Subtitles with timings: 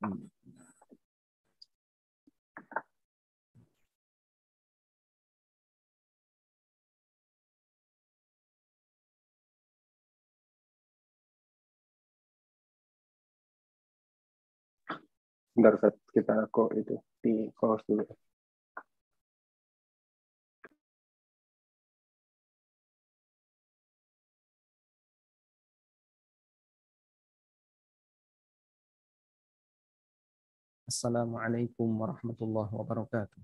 [0.00, 0.16] Bentar
[15.76, 18.08] saat kita kok itu di close dulu.
[30.90, 33.38] السلام عليكم ورحمة الله وبركاته.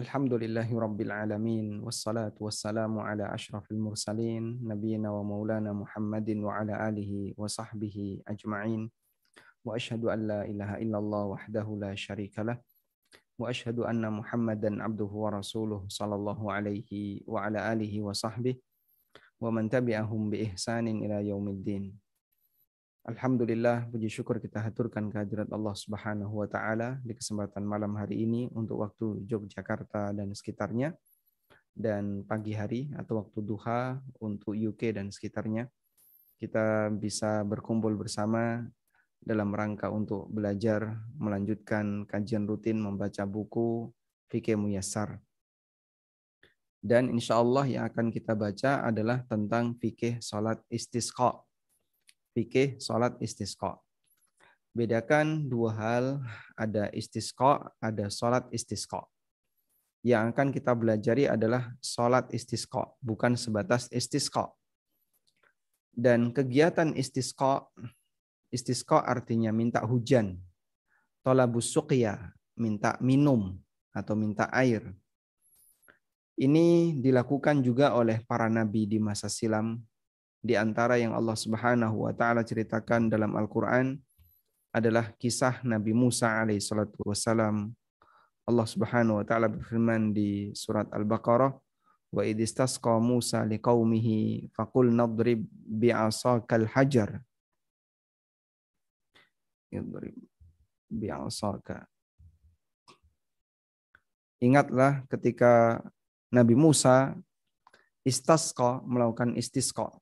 [0.00, 8.24] الحمد لله رب العالمين والصلاة والسلام على أشرف المرسلين نبينا ومولانا محمد وعلى آله وصحبه
[8.24, 8.88] أجمعين.
[9.60, 12.56] وأشهد أن لا إله إلا الله وحده لا شريك له.
[13.36, 18.56] وأشهد أن محمدا عبده ورسوله صلى الله عليه وعلى آله وصحبه.
[19.36, 21.92] ومن تبعهم بإحسان إلى يوم الدين.
[23.00, 28.52] Alhamdulillah puji syukur kita haturkan kehadirat Allah Subhanahu wa taala di kesempatan malam hari ini
[28.52, 30.92] untuk waktu Yogyakarta dan sekitarnya
[31.72, 35.72] dan pagi hari atau waktu duha untuk UK dan sekitarnya
[36.36, 38.68] kita bisa berkumpul bersama
[39.16, 43.88] dalam rangka untuk belajar melanjutkan kajian rutin membaca buku
[44.28, 45.20] Fikih Muyassar.
[46.80, 51.44] Dan insya Allah yang akan kita baca adalah tentang fikih salat istisqa.
[52.32, 53.78] Fikih salat istisqa.
[54.70, 56.04] Bedakan dua hal,
[56.54, 59.02] ada istisqa, ada salat istisqa.
[60.06, 64.48] Yang akan kita belajari adalah salat istisqa, bukan sebatas istisqa.
[65.90, 67.66] Dan kegiatan istisqa
[68.50, 70.34] Istisqa artinya minta hujan.
[71.22, 73.54] Tolabus suqya, minta minum
[73.94, 74.82] atau minta air.
[76.34, 79.78] Ini dilakukan juga oleh para nabi di masa silam.
[80.40, 84.00] Di antara yang Allah Subhanahu wa taala ceritakan dalam Al-Qur'an
[84.72, 87.68] adalah kisah Nabi Musa alaihi salatu wasalam.
[88.48, 91.52] Allah Subhanahu wa taala berfirman di surat Al-Baqarah,
[92.08, 97.20] "Wa idistasqa Musa liqaumihi faqul nadrib bi'asakal hajar."
[100.90, 101.86] bi'asaka.
[104.42, 105.78] Ingatlah ketika
[106.32, 107.14] Nabi Musa
[108.02, 109.99] istasqa melakukan istisqa.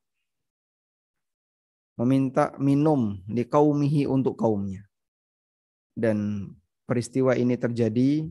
[1.98, 4.86] Meminta minum di kaumihi untuk kaumnya.
[5.98, 6.46] Dan
[6.86, 8.22] peristiwa ini terjadi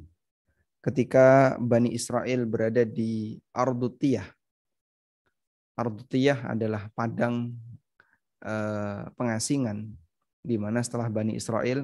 [0.79, 4.23] ketika Bani Israel berada di Ardutiyah.
[5.75, 7.51] Ardutiyah adalah padang
[8.39, 9.91] eh, pengasingan
[10.39, 11.84] di mana setelah Bani Israel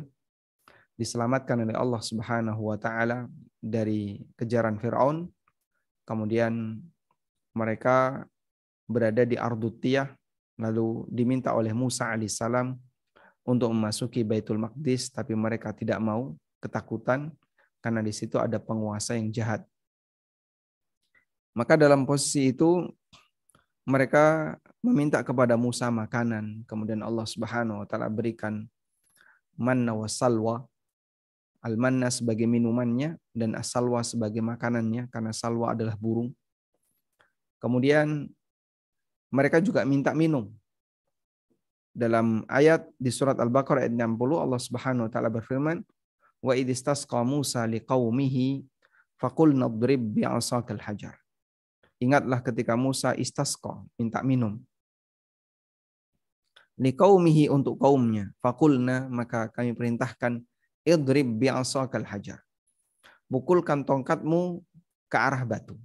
[0.96, 3.28] diselamatkan oleh Allah Subhanahu wa taala
[3.60, 5.28] dari kejaran Firaun,
[6.08, 6.80] kemudian
[7.52, 8.24] mereka
[8.88, 10.16] berada di Ardutiyah
[10.58, 12.78] lalu diminta oleh Musa alaihissalam
[13.44, 16.34] untuk memasuki Baitul Maqdis tapi mereka tidak mau
[16.64, 17.34] ketakutan
[17.84, 19.68] karena di situ ada penguasa yang jahat.
[21.54, 22.88] Maka dalam posisi itu
[23.84, 28.66] mereka meminta kepada Musa makanan, kemudian Allah Subhanahu wa taala berikan
[29.60, 30.64] manna wa salwa.
[31.64, 36.36] Al-manna sebagai minumannya dan as-salwa sebagai makanannya karena salwa adalah burung.
[37.64, 38.28] Kemudian
[39.34, 40.54] mereka juga minta minum.
[41.90, 45.82] Dalam ayat di surat Al-Baqarah ayat 60 Allah Subhanahu wa taala berfirman,
[46.38, 48.62] "Wa idistasqa Musa liqaumihi
[49.18, 51.18] faqulna idrib bi'asakal hajar."
[51.98, 54.62] Ingatlah ketika Musa istasqa, minta minum.
[56.78, 58.34] Liqaumihi untuk kaumnya.
[58.42, 60.42] Fakulna, maka kami perintahkan,
[60.86, 62.42] idrib bi'asakal hajar.
[63.30, 64.62] Pukulkan tongkatmu
[65.10, 65.78] ke arah batu.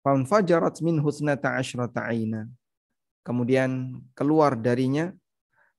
[0.00, 2.48] Fanfajarat min husnata asyrata aina.
[3.20, 5.12] Kemudian keluar darinya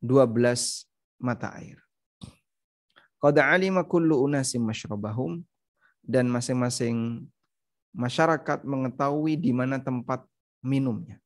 [0.02, 0.86] 12
[1.18, 1.82] mata air.
[3.22, 5.42] Qad alima kullu unasim masyrabahum
[6.02, 7.26] dan masing-masing
[7.94, 10.26] masyarakat mengetahui di mana tempat
[10.62, 11.22] minumnya.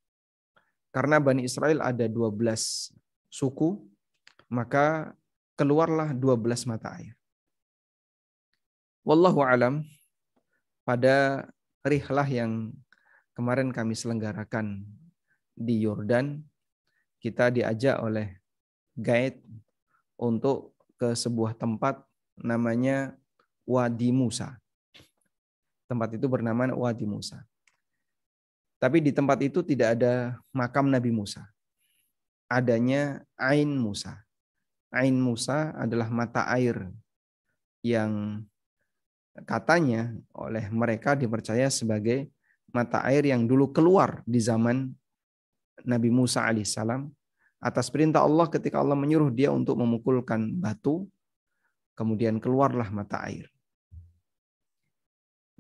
[0.91, 2.95] Karena Bani Israel ada 12
[3.27, 3.83] suku,
[4.47, 5.11] maka
[5.59, 7.15] keluarlah 12 mata air.
[9.03, 9.83] Wallahu alam,
[10.87, 11.47] pada
[11.85, 12.71] rihlah yang
[13.35, 14.87] kemarin kami selenggarakan
[15.53, 16.39] di Yordan,
[17.19, 18.39] kita diajak oleh
[18.95, 19.43] guide
[20.15, 21.99] untuk ke sebuah tempat
[22.39, 23.13] namanya
[23.67, 24.55] Wadi Musa.
[25.85, 27.43] Tempat itu bernama Wadi Musa.
[28.79, 31.47] Tapi di tempat itu tidak ada makam Nabi Musa.
[32.47, 34.23] Adanya Ain Musa.
[34.95, 36.87] Ain Musa adalah mata air
[37.83, 38.43] yang
[39.43, 42.31] katanya oleh mereka dipercaya sebagai
[42.75, 44.91] mata air yang dulu keluar di zaman
[45.87, 47.07] Nabi Musa alaihissalam
[47.65, 51.09] Atas perintah Allah ketika Allah menyuruh dia untuk memukulkan batu,
[51.97, 53.49] kemudian keluarlah mata air.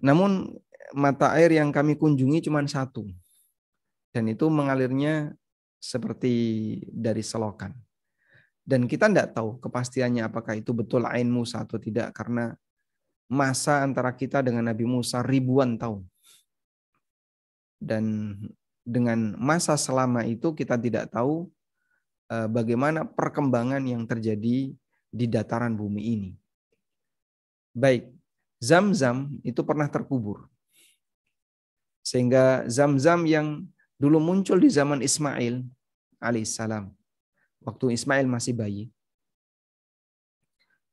[0.05, 0.53] Namun
[0.93, 3.09] mata air yang kami kunjungi cuma satu.
[4.13, 5.33] Dan itu mengalirnya
[5.81, 7.73] seperti dari selokan.
[8.61, 12.13] Dan kita tidak tahu kepastiannya apakah itu betul Ain Musa atau tidak.
[12.13, 12.53] Karena
[13.33, 16.05] masa antara kita dengan Nabi Musa ribuan tahun.
[17.85, 18.33] Dan
[18.81, 21.53] dengan masa selama itu kita tidak tahu
[22.25, 24.73] Eh, bagaimana perkembangan yang terjadi
[25.13, 26.31] di dataran bumi ini.
[27.69, 28.09] Baik,
[28.57, 30.49] Zam-Zam itu pernah terkubur.
[32.01, 33.69] Sehingga Zam-Zam yang
[34.01, 35.61] dulu muncul di zaman Ismail
[36.17, 36.89] alaihissalam,
[37.61, 38.83] waktu Ismail masih bayi,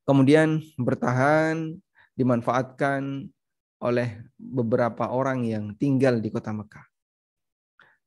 [0.05, 1.81] kemudian bertahan,
[2.13, 3.25] dimanfaatkan
[3.83, 6.87] oleh beberapa orang yang tinggal di kota Mekah.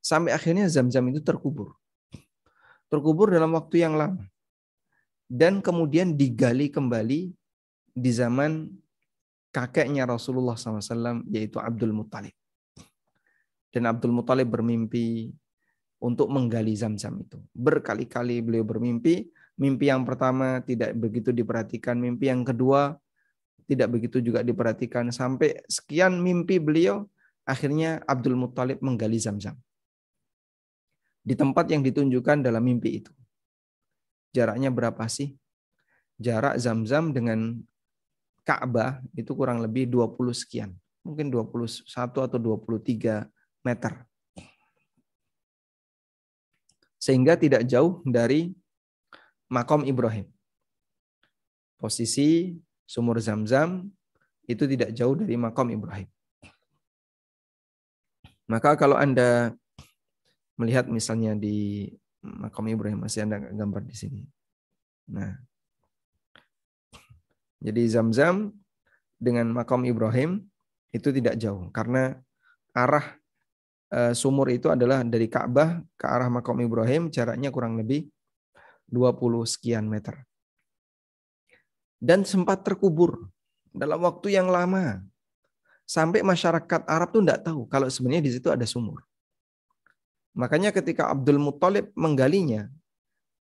[0.00, 1.76] Sampai akhirnya Zam-Zam itu terkubur
[2.90, 4.22] terkubur dalam waktu yang lama.
[5.26, 7.34] Dan kemudian digali kembali
[7.90, 8.70] di zaman
[9.50, 12.34] kakeknya Rasulullah SAW, yaitu Abdul Muttalib.
[13.74, 15.34] Dan Abdul Muttalib bermimpi
[15.98, 17.42] untuk menggali zam-zam itu.
[17.50, 19.26] Berkali-kali beliau bermimpi.
[19.56, 21.98] Mimpi yang pertama tidak begitu diperhatikan.
[21.98, 22.94] Mimpi yang kedua
[23.66, 25.10] tidak begitu juga diperhatikan.
[25.10, 27.06] Sampai sekian mimpi beliau,
[27.42, 29.58] akhirnya Abdul Muttalib menggali zam-zam
[31.26, 33.10] di tempat yang ditunjukkan dalam mimpi itu.
[34.30, 35.34] Jaraknya berapa sih?
[36.22, 37.58] Jarak Zam-Zam dengan
[38.46, 40.70] Ka'bah itu kurang lebih 20 sekian.
[41.02, 41.82] Mungkin 21
[42.30, 43.26] atau 23
[43.66, 43.92] meter.
[47.02, 48.54] Sehingga tidak jauh dari
[49.50, 50.30] makom Ibrahim.
[51.76, 52.54] Posisi
[52.86, 53.90] sumur Zam-Zam
[54.46, 56.06] itu tidak jauh dari makom Ibrahim.
[58.46, 59.50] Maka kalau Anda
[60.54, 61.90] melihat misalnya di
[62.22, 64.22] makam Ibrahim masih ada gambar di sini.
[65.10, 65.34] Nah,
[67.62, 68.50] jadi Zam-Zam
[69.18, 70.46] dengan makam Ibrahim
[70.92, 72.18] itu tidak jauh karena
[72.76, 73.16] arah
[73.90, 78.10] eh, sumur itu adalah dari Ka'bah ke arah makam Ibrahim jaraknya kurang lebih
[78.90, 80.25] 20 sekian meter.
[81.96, 83.28] Dan sempat terkubur
[83.72, 85.00] dalam waktu yang lama.
[85.86, 89.06] Sampai masyarakat Arab tuh tidak tahu kalau sebenarnya di situ ada sumur.
[90.34, 92.68] Makanya ketika Abdul Muthalib menggalinya,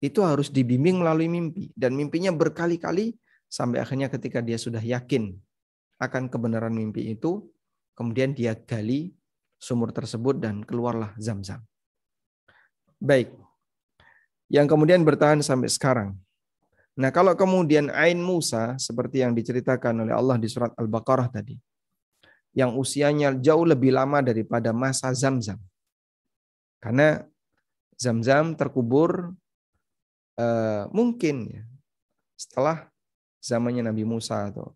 [0.02, 1.70] itu harus dibimbing melalui mimpi.
[1.78, 3.14] Dan mimpinya berkali-kali
[3.46, 5.38] sampai akhirnya ketika dia sudah yakin
[6.02, 7.46] akan kebenaran mimpi itu,
[7.94, 9.14] kemudian dia gali
[9.62, 11.62] sumur tersebut dan keluarlah zam-zam.
[12.98, 13.30] Baik.
[14.50, 16.18] Yang kemudian bertahan sampai sekarang.
[16.92, 21.56] Nah kalau kemudian Ain Musa seperti yang diceritakan oleh Allah di surat Al-Baqarah tadi.
[22.52, 25.56] Yang usianya jauh lebih lama daripada masa zam-zam
[26.82, 27.22] karena
[27.94, 29.30] Zam-Zam terkubur
[30.34, 31.62] uh, mungkin ya,
[32.34, 32.90] setelah
[33.38, 34.74] zamannya Nabi Musa atau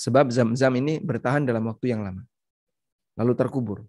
[0.00, 2.24] sebab Zam-Zam ini bertahan dalam waktu yang lama.
[3.20, 3.84] Lalu terkubur.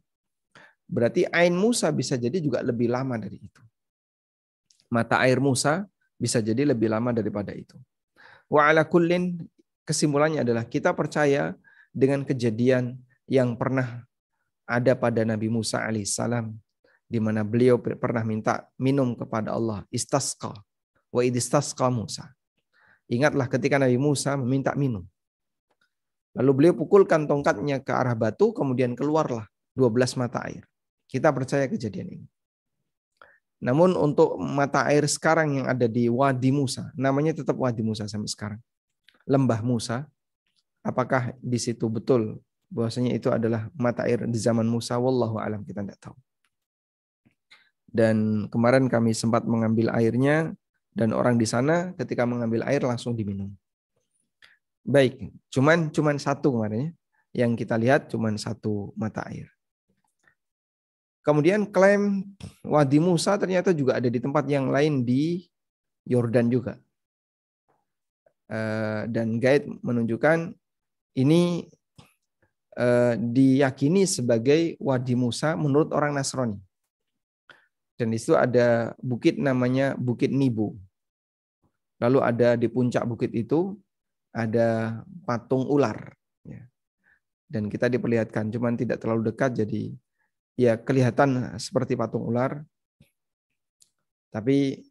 [0.88, 3.64] Berarti Ain Musa bisa jadi juga lebih lama dari itu.
[4.88, 5.84] Mata air Musa
[6.16, 7.76] bisa jadi lebih lama daripada itu.
[8.48, 9.38] Wa ala kullin
[9.84, 11.54] kesimpulannya adalah kita percaya
[11.92, 12.96] dengan kejadian
[13.28, 14.08] yang pernah
[14.68, 16.52] ada pada Nabi Musa alaihissalam
[17.08, 20.52] di mana beliau pernah minta minum kepada Allah istasqa
[21.12, 22.28] wa idistasqa Musa.
[23.08, 25.08] Ingatlah ketika Nabi Musa meminta minum.
[26.36, 30.68] Lalu beliau pukulkan tongkatnya ke arah batu kemudian keluarlah 12 mata air.
[31.08, 32.28] Kita percaya kejadian ini.
[33.58, 38.30] Namun untuk mata air sekarang yang ada di Wadi Musa, namanya tetap Wadi Musa sampai
[38.30, 38.62] sekarang.
[39.26, 40.06] Lembah Musa,
[40.86, 42.38] apakah di situ betul
[42.70, 46.16] bahwasanya itu adalah mata air di zaman Musa wallahu alam kita tidak tahu.
[47.88, 50.54] Dan kemarin kami sempat mengambil airnya
[50.94, 53.50] dan orang di sana ketika mengambil air langsung diminum.
[54.86, 56.92] Baik, cuman cuman satu kemarin ya.
[57.44, 59.57] Yang kita lihat cuman satu mata air.
[61.28, 62.24] Kemudian klaim
[62.64, 65.44] Wadi Musa ternyata juga ada di tempat yang lain di
[66.08, 66.80] Yordan juga.
[68.48, 70.56] Eh, dan guide menunjukkan
[71.20, 71.68] ini
[72.78, 76.62] Eh, diyakini sebagai Wadi Musa menurut orang Nasrani.
[77.98, 80.78] Dan di situ ada bukit namanya Bukit Nibu.
[81.98, 83.74] Lalu ada di puncak bukit itu
[84.30, 86.14] ada patung ular.
[86.46, 86.70] Ya.
[87.50, 89.98] Dan kita diperlihatkan, cuman tidak terlalu dekat, jadi
[90.58, 92.66] ya kelihatan seperti patung ular.
[94.34, 94.84] Tapi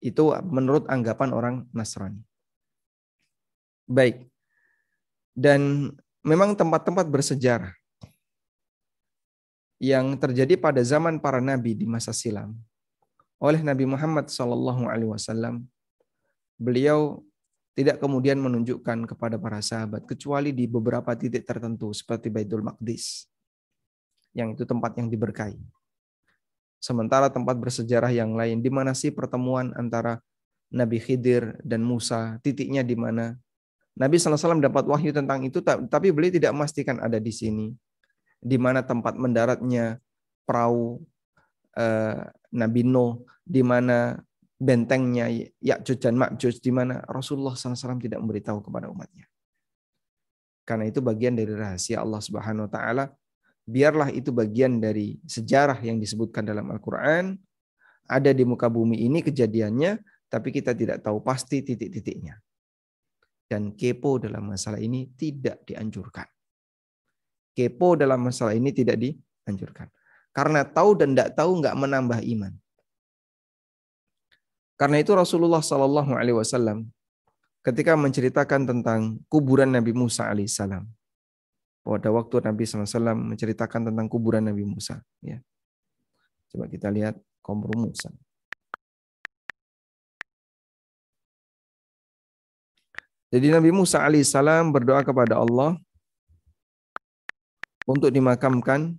[0.00, 2.24] itu menurut anggapan orang Nasrani.
[3.86, 4.26] Baik.
[5.38, 5.92] Dan
[6.26, 7.70] memang tempat-tempat bersejarah
[9.78, 12.58] yang terjadi pada zaman para nabi di masa silam
[13.38, 15.62] oleh Nabi Muhammad Sallallahu Alaihi Wasallam.
[16.58, 17.22] Beliau
[17.78, 23.30] tidak kemudian menunjukkan kepada para sahabat kecuali di beberapa titik tertentu seperti Baitul Maqdis
[24.38, 25.58] yang itu tempat yang diberkahi.
[26.78, 30.22] Sementara tempat bersejarah yang lain di mana sih pertemuan antara
[30.70, 33.34] Nabi Khidir dan Musa, titiknya di mana?
[33.98, 37.74] Nabi SAW dapat wahyu tentang itu, tapi beliau tidak memastikan ada di sini.
[38.38, 39.98] Di mana tempat mendaratnya
[40.46, 41.02] perahu
[41.74, 42.22] eh,
[42.54, 44.22] Nabi Nuh, di mana
[44.54, 45.26] bentengnya
[45.58, 49.26] Ya'juj dan Ma'juj, di mana Rasulullah SAW tidak memberitahu kepada umatnya.
[50.62, 53.04] Karena itu bagian dari rahasia Allah Subhanahu wa taala.
[53.68, 57.36] Biarlah itu bagian dari sejarah yang disebutkan dalam Al-Qur'an.
[58.08, 60.00] Ada di muka bumi ini kejadiannya,
[60.32, 62.40] tapi kita tidak tahu pasti titik-titiknya
[63.48, 66.28] dan kepo dalam masalah ini tidak dianjurkan.
[67.56, 69.88] Kepo dalam masalah ini tidak dianjurkan.
[70.36, 72.52] Karena tahu dan tidak tahu nggak menambah iman.
[74.78, 76.86] Karena itu Rasulullah Shallallahu Alaihi Wasallam
[77.66, 80.86] ketika menceritakan tentang kuburan Nabi Musa alaihissalam.
[81.88, 85.00] Pada waktu Nabi SAW menceritakan tentang kuburan Nabi Musa.
[85.24, 85.40] Ya.
[86.52, 88.12] Coba kita lihat kompromi Musa.
[93.32, 95.80] Jadi Nabi Musa alaihissalam berdoa kepada Allah
[97.88, 98.92] untuk dimakamkan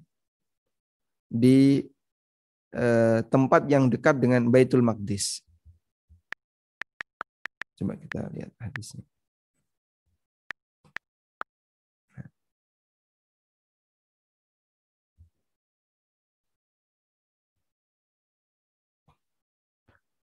[1.29, 1.85] di
[2.73, 5.45] eh, tempat yang dekat dengan Baitul Maqdis.
[7.77, 9.05] Coba kita lihat hadisnya.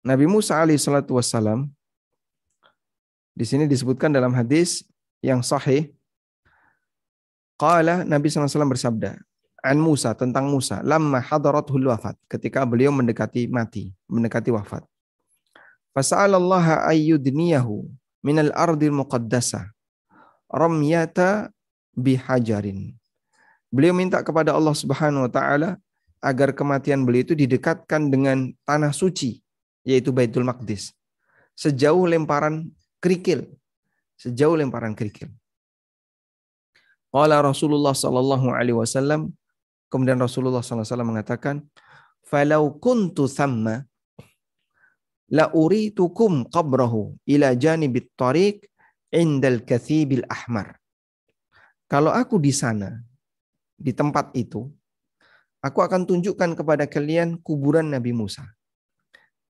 [0.06, 1.66] Nabi Musa alaihissalatu wassalam
[3.34, 4.86] di sini disebutkan dalam hadis
[5.18, 5.90] yang sahih.
[7.58, 9.18] Qala Nabi SAW bersabda,
[9.66, 14.86] An Musa tentang Musa, lamma hadaratul wafat, ketika beliau mendekati mati, mendekati wafat.
[15.90, 17.90] Fasa'alallaha ayyudniyahu
[18.22, 19.74] minal ardil muqaddasah
[20.46, 21.50] ramyata
[21.98, 22.94] bihajarin.
[23.74, 25.82] Beliau minta kepada Allah Subhanahu wa taala
[26.22, 29.42] agar kematian beliau itu didekatkan dengan tanah suci
[29.86, 30.90] yaitu Baitul Maqdis.
[31.54, 32.66] Sejauh lemparan
[32.98, 33.46] kerikil.
[34.18, 35.30] Sejauh lemparan kerikil.
[37.14, 39.30] Qala Rasulullah sallallahu alaihi wasallam
[39.88, 41.56] kemudian Rasulullah sallallahu alaihi wasallam mengatakan
[42.26, 43.86] falau kuntu thamma
[45.30, 48.66] la uritukum qabrahu ila janibit tariq
[49.14, 50.76] indal kathibil ahmar.
[51.86, 52.98] Kalau aku di sana
[53.78, 54.66] di tempat itu
[55.62, 58.42] aku akan tunjukkan kepada kalian kuburan Nabi Musa.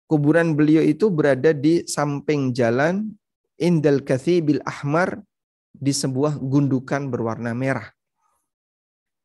[0.10, 3.14] Kuburan beliau itu berada di samping jalan
[3.62, 5.22] indal kathibil ahmar
[5.70, 7.86] di sebuah gundukan berwarna merah.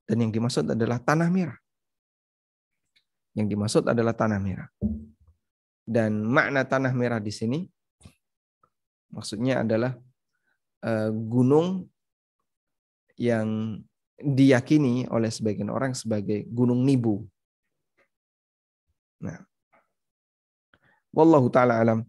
[0.05, 1.57] Dan yang dimaksud adalah tanah merah.
[3.33, 4.69] Yang dimaksud adalah tanah merah.
[5.88, 7.64] Dan makna tanah merah di sini
[9.14, 9.97] maksudnya adalah
[10.83, 11.87] uh, gunung
[13.14, 13.79] yang
[14.19, 17.23] diyakini oleh sebagian orang sebagai gunung Nibu.
[19.23, 19.38] Nah,
[21.14, 22.02] wallahu taala alam.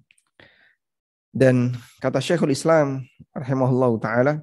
[1.30, 4.34] Dan kata Syekhul Islam rahimahullah taala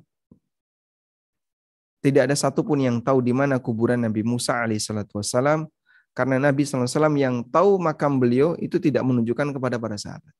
[2.02, 5.70] tidak ada satupun yang tahu di mana kuburan Nabi Musa alaihissalatu wassalam
[6.12, 10.34] karena Nabi SAW yang tahu makam beliau itu tidak menunjukkan kepada para sahabat.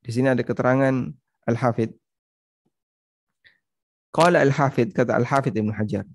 [0.00, 1.12] Di sini ada keterangan
[1.44, 1.92] Al-Hafidh.
[4.08, 6.08] Qala Al-Hafidh, kata Al-Hafidh Ibn Hajar.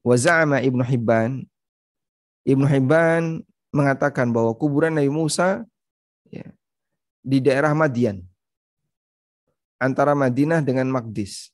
[0.00, 1.44] Wa za'ama Ibn Hibban.
[2.48, 5.75] Ibn Hibban mengatakan bahwa kuburan Nabi Musa ya,
[7.26, 8.22] di daerah Madian.
[9.82, 11.50] Antara Madinah dengan Magdis.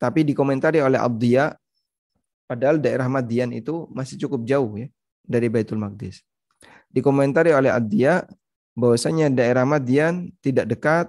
[0.00, 1.52] Tapi dikomentari oleh Abdiya,
[2.48, 4.88] padahal daerah Madian itu masih cukup jauh ya
[5.20, 6.24] dari Baitul Maqdis.
[6.88, 8.24] Dikomentari oleh Abdiya
[8.72, 11.06] bahwasanya daerah Madian tidak dekat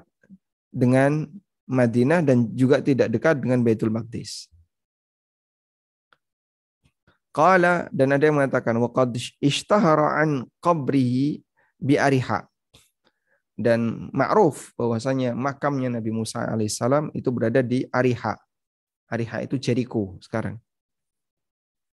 [0.67, 1.31] dengan
[1.71, 4.51] Madinah dan juga tidak dekat dengan Baitul Maqdis.
[7.31, 11.39] Qala dan ada yang mengatakan waqad ishtahara an qabrihi
[11.79, 12.50] bi ariha
[13.61, 18.35] dan ma'ruf bahwasanya makamnya Nabi Musa alaihissalam itu berada di Ariha.
[19.07, 20.57] Ariha itu Jericho sekarang.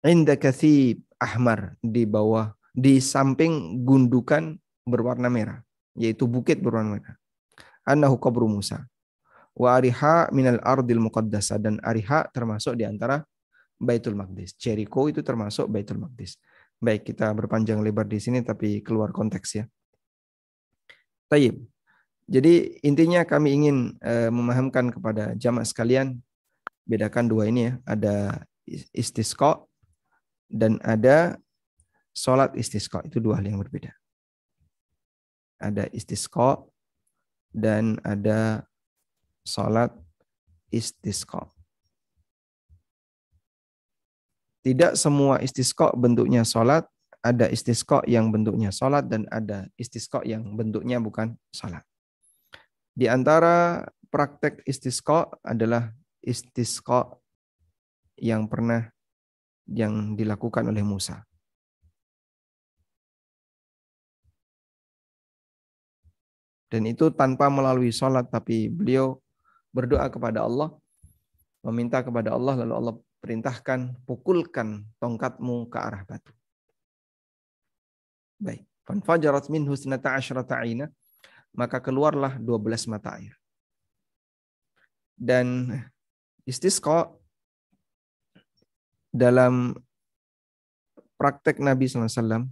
[0.05, 4.53] Inda kathib ahmar di bawah di samping gundukan
[4.85, 5.59] berwarna merah
[5.97, 7.15] yaitu bukit berwarna merah.
[7.87, 8.85] Annahu qabru Musa.
[9.55, 13.23] Wa Ariha minal ardil muqaddasa dan Ariha termasuk di antara
[13.79, 14.55] Baitul Maqdis.
[14.59, 16.35] Jericho itu termasuk Baitul Maqdis.
[16.75, 19.63] Baik, kita berpanjang lebar di sini tapi keluar konteks ya.
[21.25, 21.57] Taib.
[22.25, 26.17] Jadi intinya kami ingin uh, memahamkan kepada jamaah sekalian
[26.89, 28.45] bedakan dua ini ya, ada
[28.93, 29.61] istisqa
[30.49, 31.37] dan ada
[32.13, 33.05] sholat istisqa.
[33.05, 33.93] Itu dua hal yang berbeda.
[35.61, 36.65] Ada istisqa
[37.53, 38.65] dan ada
[39.45, 39.93] sholat
[40.73, 41.49] istisqa.
[44.65, 46.89] Tidak semua istisqa bentuknya sholat,
[47.25, 51.81] ada istisqa yang bentuknya sholat dan ada istisqa yang bentuknya bukan sholat.
[52.93, 53.81] Di antara
[54.13, 55.89] praktek istisqa adalah
[56.21, 57.17] istisqa
[58.21, 58.93] yang pernah
[59.65, 61.25] yang dilakukan oleh Musa.
[66.69, 69.17] Dan itu tanpa melalui sholat, tapi beliau
[69.73, 70.75] berdoa kepada Allah,
[71.65, 76.35] meminta kepada Allah, lalu Allah perintahkan pukulkan tongkatmu ke arah batu.
[78.45, 78.61] Baik.
[78.85, 80.93] Fanfajarat min husnata asyrata aina.
[81.57, 83.33] Maka keluarlah 12 mata air.
[85.17, 85.73] Dan
[86.45, 87.09] istisqa
[89.09, 89.73] dalam
[91.17, 92.45] praktek Nabi SAW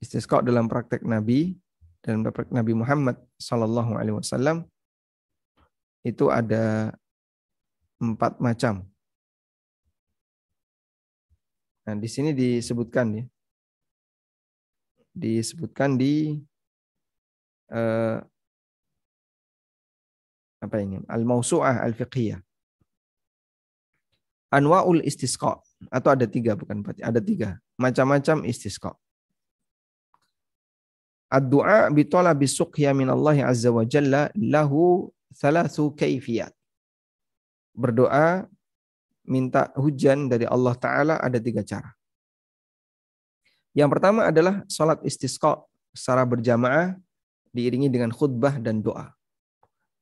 [0.00, 1.54] istisqa dalam praktek Nabi
[2.00, 4.64] dan praktek Nabi Muhammad Sallallahu Alaihi Wasallam
[6.02, 6.96] itu ada
[8.00, 8.89] empat macam.
[11.90, 13.24] Nah, di sini disebutkan ya.
[15.10, 16.38] Disebutkan di
[17.74, 18.22] uh,
[20.62, 21.02] apa ini?
[21.10, 22.38] Al-Mausu'ah Al-Fiqhiyah.
[24.54, 25.58] Anwa'ul istisqa
[25.90, 28.94] atau ada tiga bukan empat, ada tiga macam-macam istisqa.
[31.26, 35.10] Ad-du'a bi talabi suqya min Allah azza wa jalla lahu
[35.42, 36.54] thalathu kaifiyat.
[37.74, 38.46] Berdoa
[39.24, 41.92] minta hujan dari Allah Ta'ala ada tiga cara.
[43.76, 45.62] Yang pertama adalah sholat istisqa
[45.94, 46.98] secara berjamaah
[47.54, 49.14] diiringi dengan khutbah dan doa.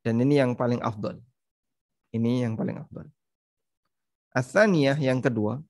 [0.00, 1.20] Dan ini yang paling afdal.
[2.14, 3.08] Ini yang paling afdal.
[4.32, 5.60] Athaniyah yang kedua,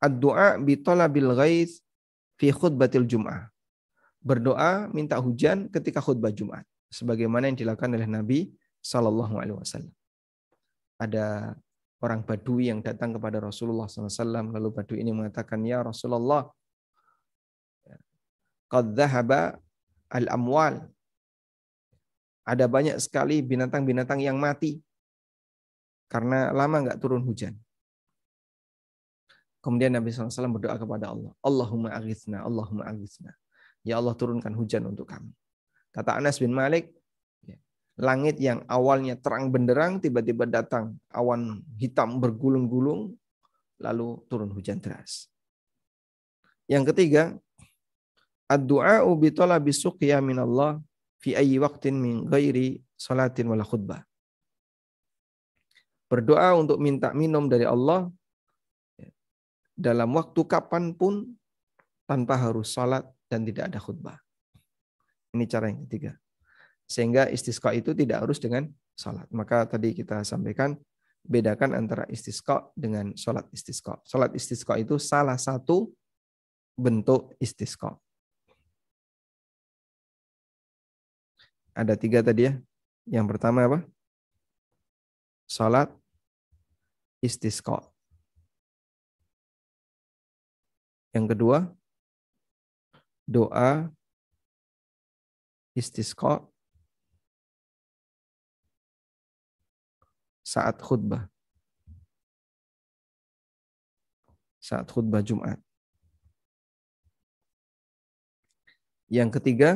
[0.00, 1.84] ad-du'a bi talabil ghaiz
[2.40, 3.52] fi khutbatil jum'ah.
[4.26, 6.66] Berdoa minta hujan ketika khutbah Jumat.
[6.90, 8.38] Sebagaimana yang dilakukan oleh Nabi
[8.82, 9.94] Sallallahu Alaihi Wasallam.
[10.98, 11.54] Ada
[12.04, 14.52] orang Badui yang datang kepada Rasulullah SAW.
[14.52, 16.48] Lalu Badui ini mengatakan, Ya Rasulullah,
[18.66, 18.98] Qad
[20.10, 20.82] al-amwal.
[22.46, 24.78] Ada banyak sekali binatang-binatang yang mati
[26.06, 27.58] karena lama nggak turun hujan.
[29.58, 31.34] Kemudian Nabi SAW berdoa kepada Allah.
[31.42, 33.34] Allahumma aghithna, Allahumma aghithna.
[33.82, 35.34] Ya Allah turunkan hujan untuk kami.
[35.90, 36.94] Kata Anas bin Malik,
[37.96, 43.16] langit yang awalnya terang benderang tiba-tiba datang awan hitam bergulung-gulung
[43.80, 45.32] lalu turun hujan deras.
[46.68, 47.22] Yang ketiga,
[48.52, 50.76] ad-du'a'u bi talabi suqya min Allah
[51.20, 54.04] fi ayyi waqtin min ghairi salatin wala khutbah.
[56.06, 58.06] Berdoa untuk minta minum dari Allah
[59.76, 61.36] dalam waktu kapan pun
[62.08, 64.16] tanpa harus salat dan tidak ada khutbah.
[65.36, 66.16] Ini cara yang ketiga.
[66.86, 69.26] Sehingga istisqa itu tidak harus dengan salat.
[69.34, 70.78] Maka tadi kita sampaikan
[71.26, 73.98] bedakan antara istisqa dengan salat istisqa.
[74.06, 75.90] Salat istisqa itu salah satu
[76.78, 77.98] bentuk istisqa.
[81.76, 82.54] Ada tiga tadi ya.
[83.04, 83.78] Yang pertama apa?
[85.44, 85.90] Salat
[87.20, 87.82] istisqa.
[91.12, 91.58] Yang kedua,
[93.24, 93.88] doa
[95.72, 96.44] istisqa.
[100.46, 101.26] Saat khutbah.
[104.62, 105.58] Saat khutbah Jumat.
[109.10, 109.70] Yang ketiga,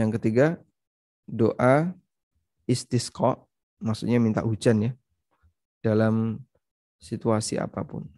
[0.00, 0.60] yang ketiga
[1.28, 1.92] doa
[2.64, 3.36] istisqa,
[3.80, 4.92] maksudnya minta hujan ya,
[5.84, 6.40] dalam
[7.00, 8.08] situasi apa pun.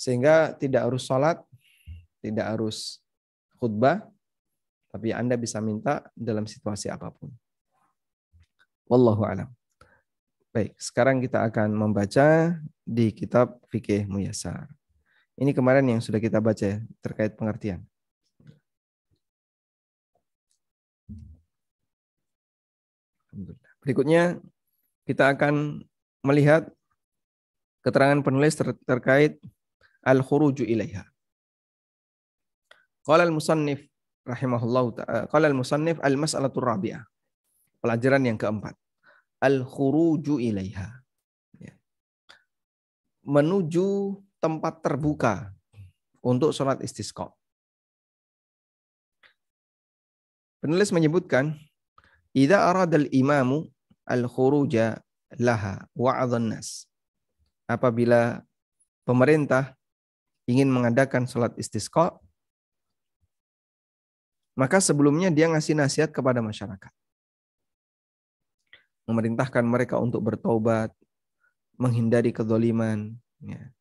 [0.00, 1.44] Sehingga tidak harus sholat,
[2.24, 3.04] tidak harus
[3.60, 4.02] khutbah,
[4.88, 7.30] tapi Anda bisa minta dalam situasi apa pun.
[8.90, 9.52] Wallahu alam.
[10.50, 14.66] Baik, sekarang kita akan membaca di kitab Fikih Muyasar.
[15.38, 17.86] Ini kemarin yang sudah kita baca terkait pengertian.
[23.78, 24.42] Berikutnya
[25.06, 25.86] kita akan
[26.26, 26.66] melihat
[27.86, 29.38] keterangan penulis ter terkait
[30.02, 31.06] al-khuruju ilaiha.
[33.06, 33.84] Qala al-musannif
[34.28, 35.20] rahimahullah ta'ala.
[35.32, 37.02] Qala al-musannif al-mas'alatur rabi'ah.
[37.80, 38.76] Pelajaran yang keempat.
[39.40, 40.88] Al-khuruju ilaiha.
[41.56, 41.74] Ya.
[43.24, 45.52] Menuju tempat terbuka
[46.20, 47.32] untuk sholat istisqa.
[50.60, 51.56] Penulis menyebutkan
[52.30, 53.66] Idza arada al-imamu
[54.06, 55.02] al-khuruja
[55.42, 56.86] laha wa'adhan nas.
[57.66, 58.46] Apabila
[59.02, 59.74] pemerintah
[60.46, 62.14] ingin mengadakan sholat istisqa,
[64.60, 66.92] maka sebelumnya dia ngasih nasihat kepada masyarakat.
[69.08, 70.92] Memerintahkan mereka untuk bertobat,
[71.80, 73.16] menghindari kedoliman.
[73.40, 73.72] Ya.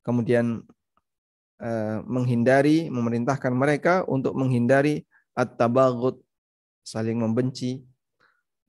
[0.00, 0.64] Kemudian
[1.60, 5.04] eh, menghindari, memerintahkan mereka untuk menghindari
[5.36, 6.16] at-tabaghut,
[6.80, 7.84] saling membenci,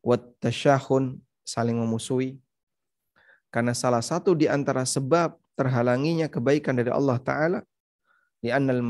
[0.04, 1.16] wat tasyahun,
[1.48, 2.44] saling memusuhi.
[3.48, 7.60] Karena salah satu di antara sebab terhalanginya kebaikan dari Allah Ta'ala,
[8.44, 8.84] li'annal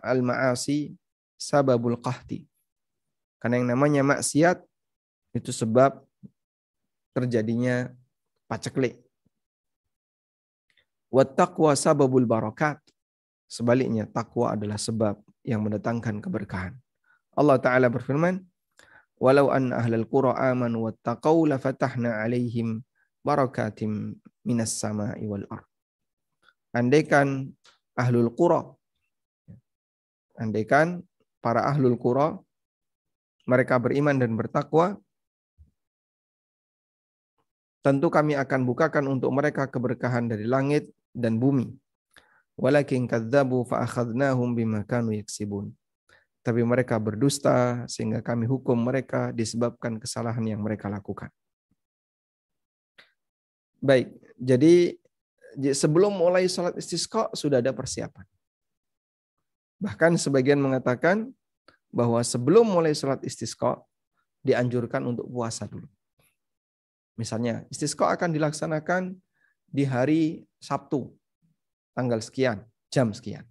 [0.00, 0.96] al-ma'asi
[1.38, 2.44] sababul qahti.
[3.38, 4.60] Karena yang namanya maksiat
[5.32, 6.02] itu sebab
[7.14, 7.94] terjadinya
[8.50, 8.98] paceklik.
[11.08, 12.82] Wat taqwa sababul barakat.
[13.48, 16.76] Sebaliknya takwa adalah sebab yang mendatangkan keberkahan.
[17.32, 18.44] Allah Ta'ala berfirman,
[19.16, 22.84] Walau an ahlal qura amanu wattaqau lafatahna alaihim
[23.24, 25.66] barakatim minas sama'i wal ard.
[26.76, 27.50] Andaikan
[27.98, 28.62] ahlul qura
[30.38, 31.02] andaikan
[31.38, 32.38] para ahlul qura
[33.48, 35.00] mereka beriman dan bertakwa
[37.80, 41.72] tentu kami akan bukakan untuk mereka keberkahan dari langit dan bumi.
[42.58, 45.72] Walakin kadzabu fa akhadnahum bima kanu yaksibun
[46.48, 51.28] tapi mereka berdusta sehingga kami hukum mereka disebabkan kesalahan yang mereka lakukan.
[53.84, 54.96] Baik, jadi
[55.76, 58.24] sebelum mulai sholat istisqa sudah ada persiapan.
[59.78, 61.30] Bahkan sebagian mengatakan
[61.94, 63.78] bahwa sebelum mulai sholat istisqa
[64.42, 65.86] dianjurkan untuk puasa dulu.
[67.18, 69.18] Misalnya istisqa akan dilaksanakan
[69.66, 70.22] di hari
[70.62, 71.10] Sabtu,
[71.94, 73.42] tanggal sekian, jam sekian.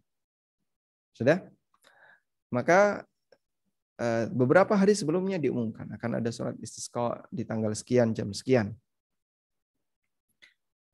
[1.12, 1.44] Sudah?
[2.48, 3.04] Maka
[4.00, 8.72] eh, beberapa hari sebelumnya diumumkan akan ada sholat istisqa di tanggal sekian jam sekian.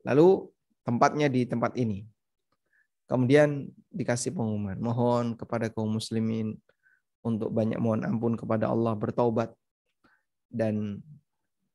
[0.04, 0.50] Lalu
[0.84, 2.04] tempatnya di tempat ini.
[3.04, 6.56] Kemudian dikasih pengumuman, mohon kepada kaum muslimin
[7.20, 9.52] untuk banyak mohon ampun kepada Allah, bertaubat.
[10.48, 11.04] Dan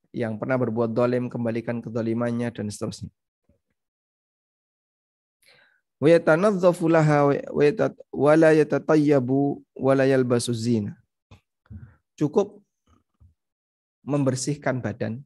[0.10, 3.14] yang pernah berbuat dolim kembalikan kedolimannya dan seterusnya.
[12.18, 12.64] Cukup
[14.02, 15.22] membersihkan badan,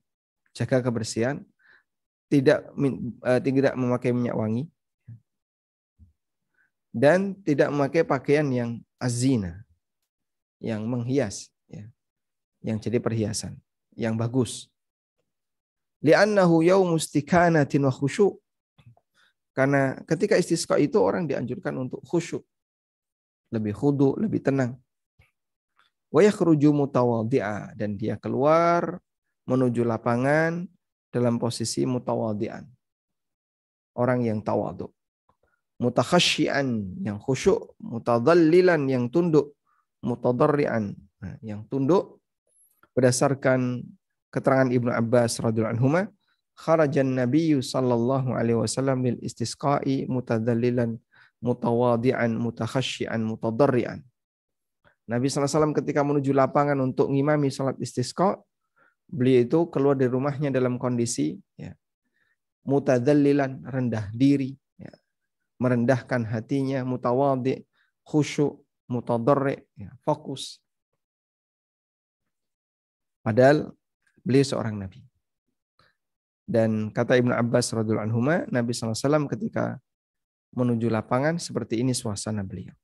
[0.52, 1.46] jaga kebersihan,
[2.28, 2.66] tidak
[3.22, 4.66] uh, tidak memakai minyak wangi
[6.94, 9.66] dan tidak memakai pakaian yang azina,
[10.62, 11.90] yang menghias, ya,
[12.62, 13.58] yang jadi perhiasan,
[13.98, 14.70] yang bagus.
[16.06, 18.44] Li'annahu wa khusyu'
[19.54, 22.42] Karena ketika istisqa itu orang dianjurkan untuk khusyuk.
[23.54, 24.82] Lebih khudu, lebih tenang.
[26.10, 26.74] Wa yakhruju
[27.78, 28.98] dan dia keluar
[29.46, 30.66] menuju lapangan
[31.14, 32.66] dalam posisi mutawadhi'an.
[33.94, 34.90] Orang yang tawadu.
[35.84, 39.52] Mutakhasyian yang khusyuk, mutadallilan yang tunduk,
[40.00, 42.24] mutadarrian nah, yang tunduk
[42.96, 43.84] berdasarkan
[44.32, 46.08] keterangan Ibnu Abbas radhiyallahu anhu
[46.56, 50.96] kharajan nabiyyu sallallahu alaihi wasallam lil istisqa'i mutadallilan
[51.44, 54.00] mutawadi'an mutakhasyian mutadarrian.
[55.04, 58.40] Nabi SAW ketika menuju lapangan untuk ngimami salat istisqa,
[59.12, 61.76] beliau itu keluar dari rumahnya dalam kondisi ya,
[62.64, 64.56] mutadallilan, rendah diri,
[65.64, 67.64] merendahkan hatinya, mutawadi,
[68.04, 68.60] khusyuk,
[68.92, 70.60] mutadarri, ya, fokus.
[73.24, 73.72] Padahal
[74.20, 75.00] beliau seorang nabi.
[76.44, 78.20] Dan kata Ibnu Abbas radhiyallahu anhu,
[78.52, 79.80] Nabi SAW ketika
[80.52, 82.76] menuju lapangan seperti ini suasana beliau.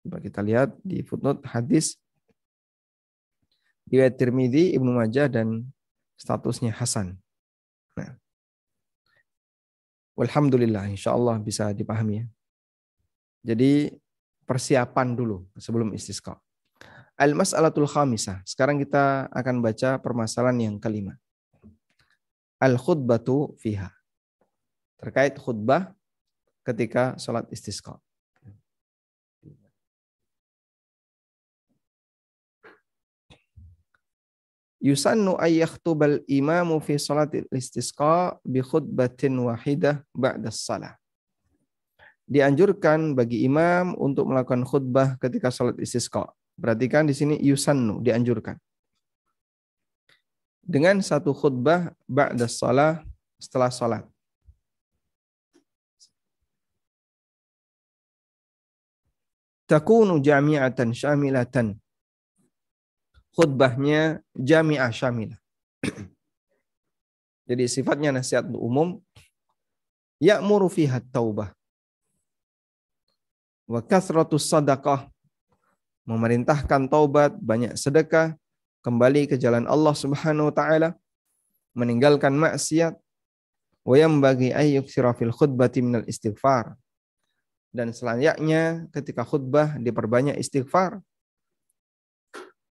[0.00, 2.00] Coba kita lihat di footnote hadis
[3.92, 5.68] riwayat Tirmidzi, Ibnu Majah dan
[6.16, 7.20] statusnya Hasan.
[8.00, 8.16] Nah.
[10.16, 12.26] Alhamdulillah, insya Allah bisa dipahami ya.
[13.52, 13.92] Jadi
[14.48, 16.40] persiapan dulu sebelum istisqa.
[17.16, 18.44] Al-mas'alatul khamisah.
[18.44, 21.16] Sekarang kita akan baca permasalahan yang kelima
[22.60, 23.92] al-khutbatu fiha.
[24.96, 25.92] Terkait khutbah
[26.64, 28.00] ketika sholat istisqa.
[34.86, 40.94] Yusannu ayyaktubal imamu fi salatil istisqa bi khutbatin wahidah ba'da salah.
[42.30, 46.30] Dianjurkan bagi imam untuk melakukan khutbah ketika sholat istisqa.
[46.54, 48.56] Perhatikan di sini yusannu, dianjurkan
[50.66, 53.06] dengan satu khutbah ba'da salah
[53.38, 54.02] setelah salat.
[59.70, 61.78] Takunu jami'atan syamilatan.
[63.36, 65.38] Khutbahnya jami'ah syamilah.
[67.48, 68.98] Jadi sifatnya nasihat umum
[70.18, 71.52] ya'muru fiha taubah
[73.68, 75.06] wa kasratus sadaqah
[76.06, 78.38] memerintahkan taubat, banyak sedekah,
[78.86, 80.94] kembali ke jalan Allah Subhanahu wa taala,
[81.74, 82.94] meninggalkan maksiat,
[83.82, 86.78] wa bagi ayyuk sirafil khutbati minal istighfar.
[87.74, 91.02] Dan selanjutnya ketika khutbah diperbanyak istighfar.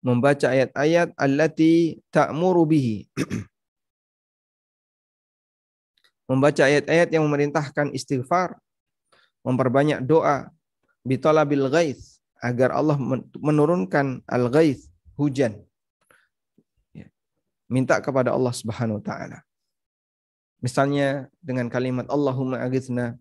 [0.03, 3.07] Membaca ayat-ayat allati ta'muru bihi.
[6.29, 8.59] Membaca ayat-ayat yang memerintahkan istighfar.
[9.47, 10.51] Memperbanyak doa.
[11.03, 12.99] Bitolabil ghaith agar Allah
[13.39, 15.63] menurunkan al-ghaith, hujan.
[16.95, 17.07] Ya.
[17.71, 19.39] Minta kepada Allah Subhanahu wa taala.
[20.63, 23.19] Misalnya dengan kalimat Allahumma aghithna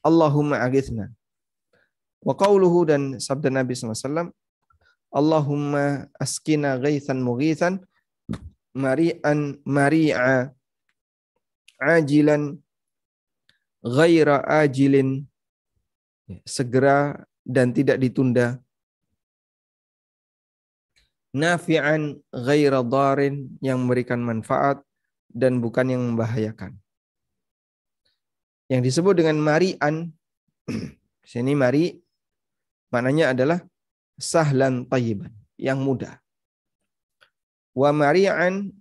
[0.00, 1.12] Allahumma aghithna.
[2.20, 4.28] Wa qawluhu dan sabda Nabi SAW,
[5.10, 7.82] Allahumma askina ghaithan mughithan
[8.76, 10.54] mari'an mari'a
[11.80, 12.60] ajilan
[13.82, 15.26] ghaira ajilin
[16.46, 18.60] segera dan tidak ditunda.
[21.30, 24.82] Nafi'an ghaira darin yang memberikan manfaat
[25.30, 26.74] dan bukan yang membahayakan.
[28.70, 30.10] Yang disebut dengan mari'an,
[31.30, 31.94] sini mari
[32.90, 33.58] maknanya adalah
[34.20, 36.18] sahlan tayyiban, yang mudah.
[37.72, 38.74] Wa mari'an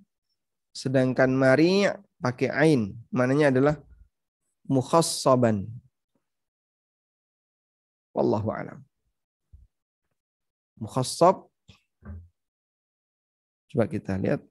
[0.73, 1.87] sedangkan mari'
[2.19, 3.75] pakai ain, maknanya adalah
[4.67, 5.69] mukhassaban,
[8.19, 8.83] Wallahu alam.
[10.75, 11.47] Mukhassab.
[13.71, 14.43] Coba kita lihat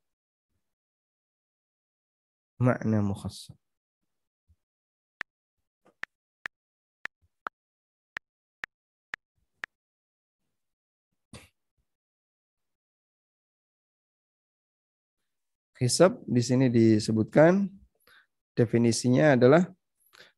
[2.56, 3.56] makna mukhassab.
[15.78, 17.70] Hisab di sini disebutkan
[18.58, 19.70] definisinya adalah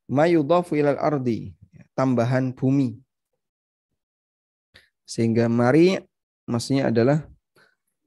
[0.04, 1.56] mayudhafu ilal ardi,
[1.96, 3.00] tambahan bumi.
[5.08, 5.96] Sehingga mari
[6.44, 7.24] maksudnya adalah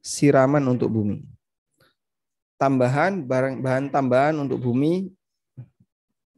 [0.05, 1.25] siraman untuk bumi.
[2.61, 5.09] Tambahan barang bahan tambahan untuk bumi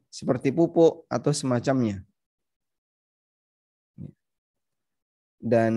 [0.07, 2.07] seperti pupuk atau semacamnya.
[5.43, 5.73] Dan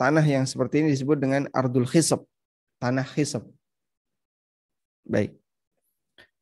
[0.00, 2.24] tanah yang seperti ini disebut dengan ardul khisab,
[2.80, 3.46] tanah khisab.
[5.02, 5.34] Baik.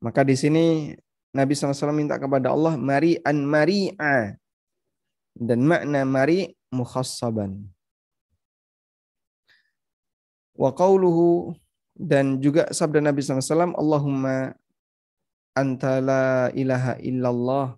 [0.01, 0.97] Maka di sini
[1.31, 4.35] Nabi SAW minta kepada Allah mari an mari'a
[5.37, 7.65] dan makna mari mukhassaban.
[10.61, 11.57] Wa qauluhu
[11.97, 14.53] dan juga sabda Nabi SAW, Allahumma
[15.57, 17.77] anta la ilaha illallah,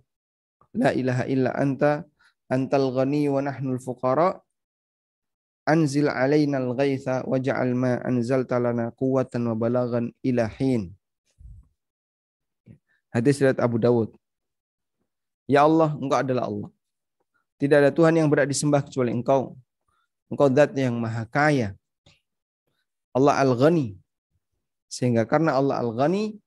[0.75, 2.03] la ilaha illa anta,
[2.51, 4.42] antal ghani wa nahnul fuqara,
[5.63, 10.91] anzil alaina al-ghaitha waj'al ma anzalta lana quwwatan wa balagan ilahin.
[13.13, 14.09] Hadis riwayat Abu Dawud.
[15.45, 16.69] Ya Allah, Engkau adalah Allah.
[17.61, 19.53] Tidak ada Tuhan yang berat disembah kecuali Engkau.
[20.31, 21.77] Engkau zat yang maha kaya,
[23.13, 23.93] Allah Al-Ghani.
[24.89, 26.41] Sehingga karena Allah Al-Ghani,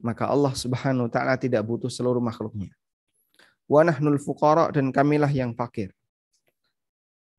[0.00, 2.72] maka Allah Subhanahu wa taala tidak butuh seluruh makhluknya.
[3.68, 5.92] Wa nahnul fuqara dan kamilah yang fakir.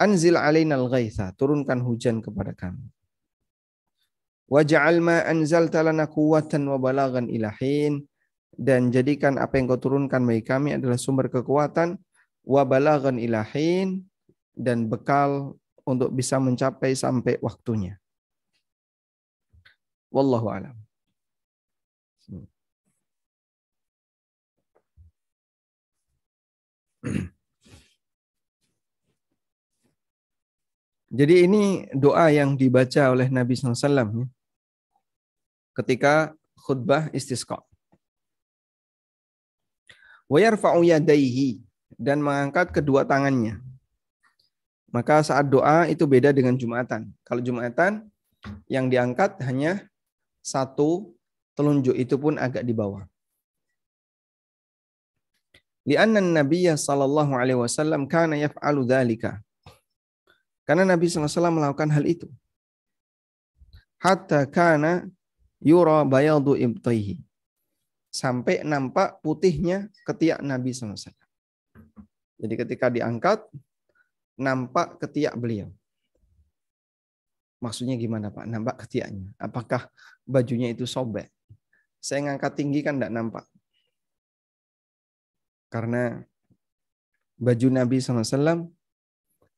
[0.03, 2.83] Anzil alainal ghaitha, turunkan hujan kepada kami.
[4.51, 8.03] Waj'al ma anzalta lana quwwatan wa balagan ilahin
[8.51, 11.95] dan jadikan apa yang kau turunkan bagi kami adalah sumber kekuatan
[12.43, 14.03] wa balagan ilahin
[14.51, 15.55] dan bekal
[15.87, 17.95] untuk bisa mencapai sampai waktunya.
[20.11, 20.75] Wallahu alam.
[31.13, 34.25] Jadi ini doa yang dibaca oleh Nabi SAW ya.
[35.77, 37.61] ketika khutbah istisqa.
[40.25, 41.61] Wa yarfa'u yadaihi
[42.01, 43.61] dan mengangkat kedua tangannya.
[44.89, 47.13] Maka saat doa itu beda dengan Jumatan.
[47.21, 48.09] Kalau Jumatan
[48.65, 49.85] yang diangkat hanya
[50.41, 51.13] satu
[51.53, 53.05] telunjuk itu pun agak di bawah.
[55.85, 59.37] Lianna Nabi sallallahu alaihi wasallam kana yaf'alu dzalika.
[60.63, 62.27] Karena Nabi SAW melakukan hal itu.
[63.99, 65.07] Hatta kana
[65.59, 67.19] yura bayadu ibtaihi.
[68.13, 70.95] Sampai nampak putihnya ketiak Nabi SAW.
[72.39, 73.43] Jadi ketika diangkat,
[74.37, 75.71] nampak ketiak beliau.
[77.63, 78.43] Maksudnya gimana Pak?
[78.43, 79.31] Nampak ketiaknya.
[79.39, 79.87] Apakah
[80.27, 81.31] bajunya itu sobek?
[82.03, 83.45] Saya ngangkat tinggi kan tidak nampak.
[85.71, 86.19] Karena
[87.39, 88.67] baju Nabi SAW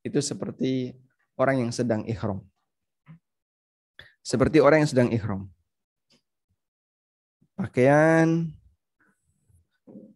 [0.05, 0.93] itu seperti
[1.33, 2.45] orang yang sedang ikhram.
[4.21, 5.49] Seperti orang yang sedang ikhram.
[7.57, 8.53] Pakaian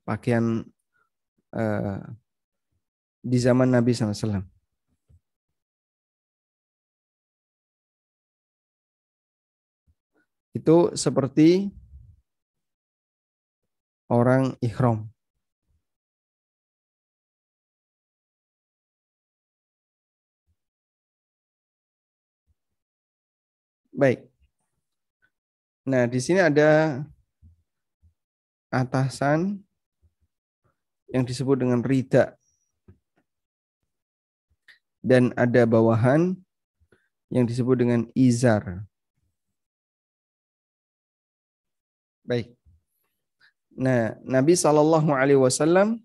[0.05, 0.65] pakaian
[1.57, 2.01] uh,
[3.25, 4.45] di zaman Nabi SAW.
[10.53, 11.69] Itu seperti
[14.09, 15.09] orang ikhram.
[23.99, 24.23] Baik.
[25.83, 27.03] Nah, di sini ada
[28.71, 29.59] atasan
[31.11, 32.39] yang disebut dengan rida.
[35.03, 36.31] Dan ada bawahan
[37.27, 38.87] yang disebut dengan izar.
[42.23, 42.55] Baik.
[43.75, 45.99] Nah, Nabi Shallallahu Alaihi Wasallam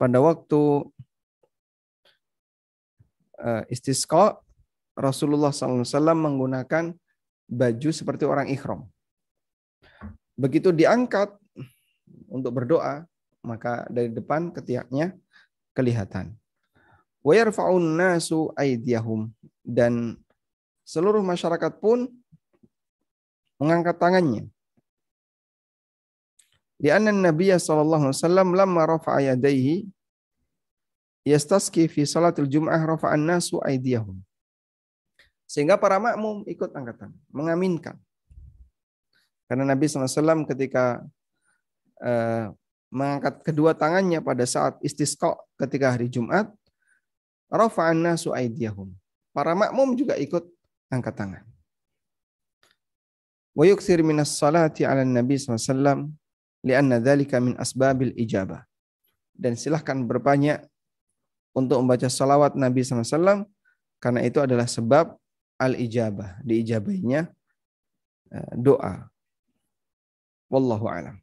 [0.00, 0.60] pada waktu
[3.36, 4.45] uh, istisqa
[4.96, 5.84] Rasulullah SAW
[6.16, 6.96] menggunakan
[7.46, 8.88] baju seperti orang ikhram.
[10.34, 11.36] Begitu diangkat
[12.32, 13.04] untuk berdoa,
[13.44, 15.12] maka dari depan ketiaknya
[15.76, 16.32] kelihatan.
[19.66, 20.16] Dan
[20.86, 22.08] seluruh masyarakat pun
[23.60, 24.48] mengangkat tangannya.
[26.76, 29.88] Di anna Nabi sallallahu alaihi wasallam lamma rafa'a yadayhi
[31.24, 34.20] yastaski fi salatil jum'ah rafa'an nasu aydiyahum.
[35.46, 37.94] Sehingga para makmum ikut angkatan, mengaminkan.
[39.46, 41.06] Karena Nabi SAW ketika
[42.02, 42.50] uh,
[42.90, 46.50] mengangkat kedua tangannya pada saat istisqa ketika hari Jumat,
[47.46, 48.90] rafa'an nasu aydiyahum.
[49.30, 50.42] Para makmum juga ikut
[50.90, 51.44] angkat tangan.
[53.56, 56.10] Wa yukthir minas salati ala Nabi SAW
[56.66, 58.66] lianna dhalika min asbabil ijabah.
[59.36, 60.64] Dan silahkan berbanyak
[61.56, 63.48] untuk membaca salawat Nabi SAW
[64.00, 65.16] karena itu adalah sebab
[65.56, 67.32] al-ijabah, diijabahnya
[68.32, 69.08] eh, doa.
[70.52, 71.16] Wallahu alam.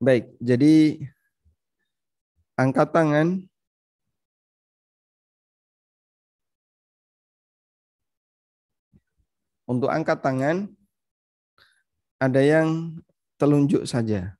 [0.00, 1.00] Baik, jadi
[2.60, 3.28] angkat tangan
[9.64, 10.68] untuk angkat tangan
[12.20, 13.00] ada yang
[13.40, 14.36] telunjuk saja.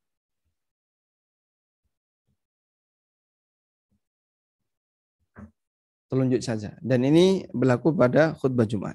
[6.15, 6.79] Telunjuk saja.
[6.79, 8.95] Dan ini berlaku pada khutbah Jumat.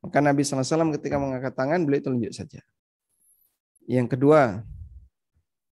[0.00, 2.64] Maka Nabi SAW ketika mengangkat tangan, beliau telunjuk saja.
[3.84, 4.64] Yang kedua,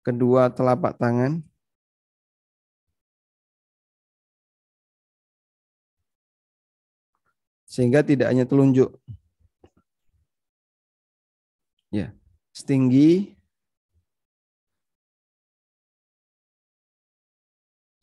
[0.03, 1.39] kedua telapak tangan
[7.63, 8.91] sehingga tidak hanya telunjuk.
[11.95, 12.11] Ya,
[12.51, 13.36] setinggi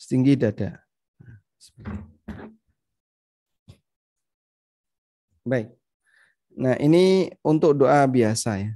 [0.05, 0.85] setinggi dada.
[5.49, 5.73] Baik.
[6.53, 8.73] Nah, ini untuk doa biasa ya.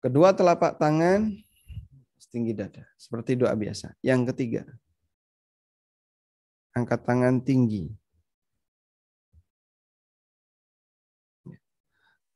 [0.00, 1.28] Kedua telapak tangan
[2.16, 3.92] setinggi dada, seperti doa biasa.
[4.00, 4.64] Yang ketiga,
[6.72, 7.99] angkat tangan tinggi.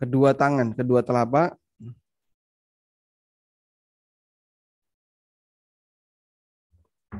[0.05, 1.57] Kedua tangan, kedua telapak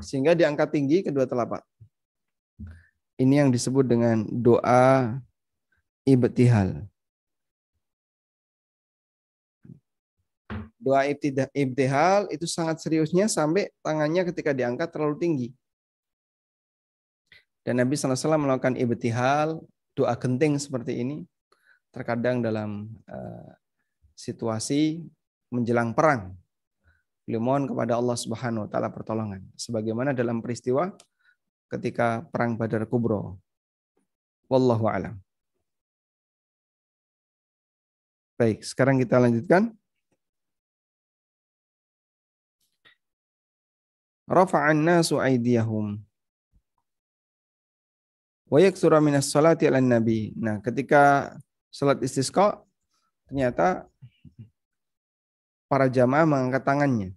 [0.05, 1.63] sehingga diangkat tinggi kedua telapak.
[3.15, 5.17] Ini yang disebut dengan doa
[6.03, 6.83] ibtihal.
[10.77, 11.09] Doa
[11.55, 15.49] ibtihal itu sangat seriusnya sampai tangannya ketika diangkat terlalu tinggi.
[17.65, 19.57] Dan Nabi SAW melakukan ibtihal,
[19.97, 21.25] doa genting seperti ini,
[21.95, 23.55] terkadang dalam uh,
[24.19, 25.07] situasi
[25.47, 26.35] menjelang perang
[27.25, 30.93] Beliau mohon kepada Allah Subhanahu wa taala pertolongan sebagaimana dalam peristiwa
[31.73, 33.41] ketika perang Badar Kubro.
[34.45, 35.17] Wallahu alam.
[38.37, 39.73] Baik, sekarang kita lanjutkan.
[44.29, 45.97] Rafa'an nasu aydiyahum
[48.45, 50.29] wa yaksura minas salati ala nabi.
[50.37, 51.33] Nah, ketika
[51.75, 52.63] salat istisqa
[53.27, 53.83] ternyata
[55.67, 57.09] para jamaah mengangkat tangannya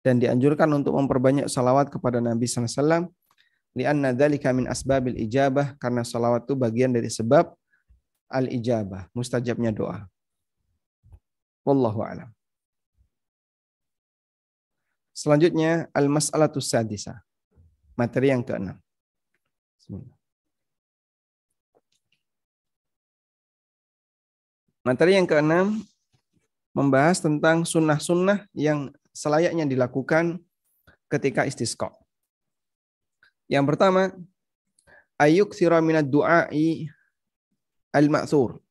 [0.00, 3.12] dan dianjurkan untuk memperbanyak salawat kepada Nabi SAW
[3.76, 7.52] lianna dzalika min asbabil ijabah karena salawat itu bagian dari sebab
[8.32, 10.08] al ijabah mustajabnya doa.
[11.60, 12.32] Wallahu alam.
[15.12, 17.20] Selanjutnya al mas'alatus sadisa
[17.92, 18.80] materi yang keenam.
[19.76, 20.19] Bismillah.
[24.80, 25.84] Materi yang keenam
[26.72, 30.40] membahas tentang sunnah-sunnah yang selayaknya dilakukan
[31.12, 31.92] ketika istisqa.
[33.50, 34.14] Yang pertama,
[35.20, 35.52] ayuk
[35.84, 36.88] minad du'ai
[37.92, 38.62] al-ma'thur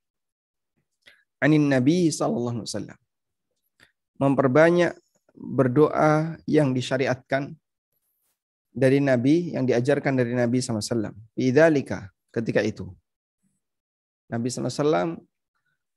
[1.43, 2.99] anin Nabi sallallahu alaihi wasallam.
[4.19, 4.93] Memperbanyak
[5.39, 7.55] berdoa yang disyariatkan
[8.75, 11.15] dari Nabi yang diajarkan dari Nabi alaihi wasallam.
[12.29, 12.85] Ketika itu.
[14.29, 15.09] Nabi wasallam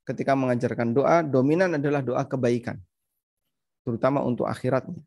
[0.02, 2.78] ketika mengajarkan doa dominan adalah doa kebaikan
[3.82, 5.02] terutama untuk akhiratnya.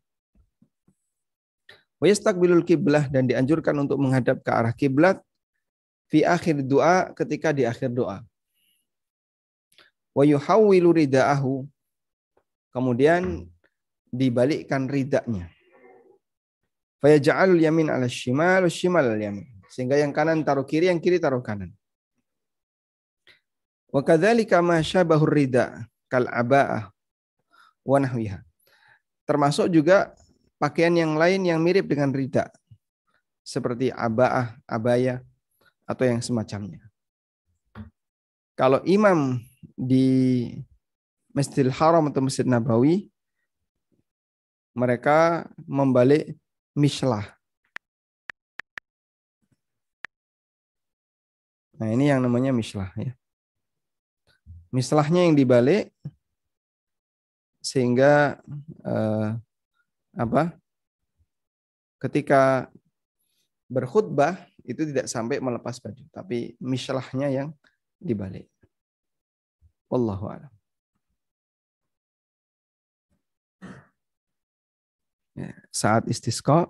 [1.96, 5.20] Wa yastaqbilul kiblah dan dianjurkan untuk menghadap ke arah kiblat
[6.12, 8.20] fi akhir doa ketika di akhir doa.
[10.12, 11.64] Wa yuhawwilu ridaahu
[12.72, 13.48] kemudian
[14.12, 15.48] dibalikkan ridaknya.
[17.00, 19.48] Fayaj'alul yamin 'ala shimal, shimal al yamin.
[19.68, 21.72] Sehingga yang kanan taruh kiri, yang kiri taruh kanan.
[23.96, 26.92] Wa kadzalika ma syabahur rida kal aba'ah
[27.80, 28.44] wa nahwiha.
[29.24, 30.12] Termasuk juga
[30.60, 32.52] pakaian yang lain yang mirip dengan rida.
[33.40, 35.24] Seperti aba'ah, abaya,
[35.88, 36.84] atau yang semacamnya.
[38.52, 39.40] Kalau imam
[39.72, 40.44] di
[41.32, 43.08] Masjidil Haram atau Masjid Nabawi,
[44.76, 46.36] mereka membalik
[46.76, 47.32] mislah.
[51.80, 53.16] Nah ini yang namanya mislah ya.
[54.76, 55.88] Mislahnya yang dibalik
[57.64, 58.36] sehingga
[58.84, 59.28] eh,
[60.12, 60.52] apa?
[61.96, 62.68] Ketika
[63.72, 64.36] berkhutbah
[64.68, 67.48] itu tidak sampai melepas baju, tapi mislahnya yang
[67.96, 68.52] dibalik.
[69.88, 70.52] Wallahu a'lam.
[75.36, 76.68] Ya, saat istisqa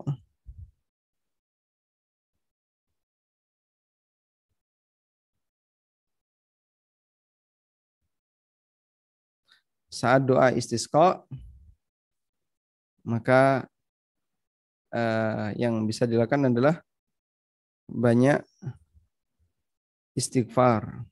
[9.97, 11.25] saat doa istisqa
[13.01, 13.65] maka
[14.93, 16.85] uh, yang bisa dilakukan adalah
[17.89, 18.45] banyak
[20.13, 21.07] istighfar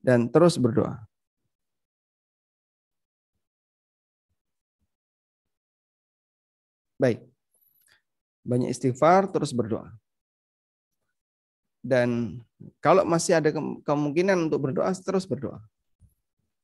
[0.00, 1.04] dan terus berdoa.
[7.00, 7.24] Baik.
[8.44, 9.88] Banyak istighfar terus berdoa.
[11.80, 12.40] Dan
[12.84, 13.48] kalau masih ada
[13.84, 15.64] kemungkinan untuk berdoa, terus berdoa.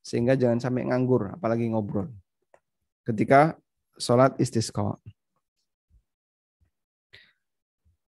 [0.05, 2.07] Sehingga jangan sampai nganggur, apalagi ngobrol.
[3.01, 3.57] Ketika
[3.97, 4.95] sholat istisqa.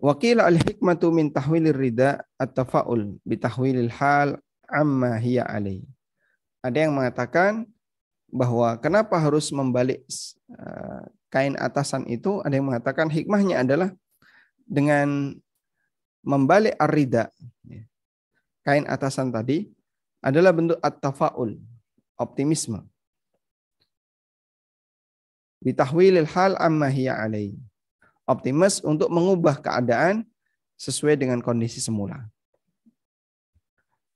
[0.01, 4.37] Wakil al-hikmatu min tahwilir rida at-tafa'ul bitahwilil hal
[4.69, 5.85] amma hiya alaih.
[6.61, 7.69] Ada yang mengatakan
[8.29, 10.05] bahwa kenapa harus membalik
[10.51, 11.03] eh,
[11.33, 13.93] kain atasan itu, ada yang mengatakan hikmahnya adalah
[14.65, 15.39] dengan
[16.25, 17.29] membalik arida
[17.69, 17.85] ya.
[18.65, 19.69] kain atasan tadi
[20.25, 21.61] adalah bentuk at-tafaul,
[22.17, 22.81] optimisme.
[25.61, 27.53] Bitahwilil hal amma hiya alai.
[28.25, 30.25] Optimis untuk mengubah keadaan
[30.81, 32.25] sesuai dengan kondisi semula.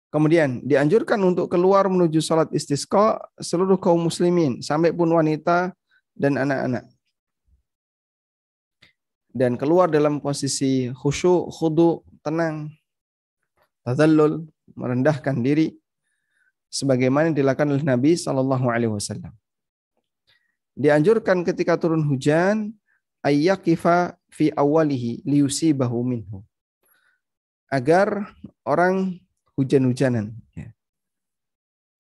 [0.09, 5.77] Kemudian dianjurkan untuk keluar menuju salat istisqa seluruh kaum muslimin sampai pun wanita
[6.17, 6.89] dan anak-anak
[9.33, 12.73] dan keluar dalam posisi khusyuk, khudu, tenang,
[13.85, 15.77] tazallul, merendahkan diri
[16.69, 19.33] sebagaimana dilakukan oleh Nabi Shallallahu alaihi wasallam.
[20.79, 22.71] Dianjurkan ketika turun hujan
[23.25, 26.45] ayyakifa fi awalihi liyusibahu minhu.
[27.69, 28.33] Agar
[28.65, 29.21] orang
[29.59, 30.73] hujan-hujanan ya.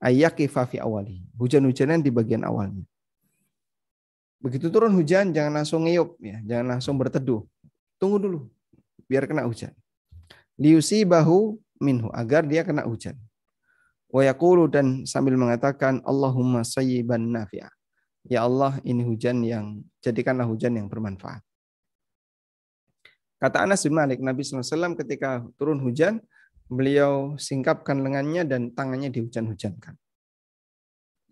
[0.01, 1.27] Ayyakifa fi awalihi.
[1.37, 2.87] Hujan-hujanan di bagian awalnya.
[4.39, 7.43] Begitu turun hujan jangan langsung ngeyup ya, jangan langsung berteduh.
[7.99, 8.39] Tunggu dulu
[9.11, 9.75] biar kena hujan.
[10.55, 13.19] Liusi bahu minhu agar dia kena hujan.
[14.09, 17.69] Wa yaqulu dan sambil mengatakan Allahumma sayyiban nafi'a.
[18.29, 21.41] Ya Allah, ini hujan yang jadikanlah hujan yang bermanfaat.
[23.39, 26.19] Kata Anas bin Malik, Nabi SAW ketika turun hujan,
[26.67, 29.95] beliau singkapkan lengannya dan tangannya dihujan-hujankan.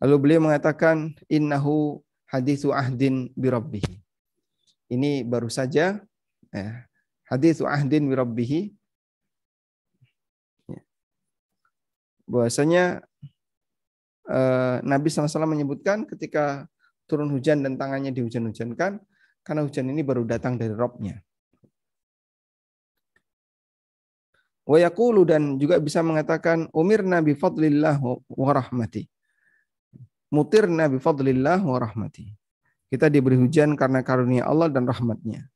[0.00, 4.02] Lalu beliau mengatakan, Innahu hadithu ahdin birabbihi.
[4.90, 5.98] Ini baru saja
[6.54, 6.74] eh,
[7.26, 8.70] hadithu ahdin birabbihi.
[10.70, 10.82] Ya.
[12.26, 12.84] Bahwasanya
[14.30, 16.66] eh, Nabi SAW menyebutkan ketika
[17.06, 18.98] turun hujan dan tangannya dihujan-hujankan,
[19.46, 21.22] karena hujan ini baru datang dari Robnya.
[24.66, 24.82] Wa
[25.22, 29.06] dan juga bisa mengatakan umir Nabi fadlillah wa rahmati
[30.30, 32.32] mutir nabi fadlillah wa rahmati.
[32.86, 35.50] Kita diberi hujan karena karunia Allah dan rahmatnya.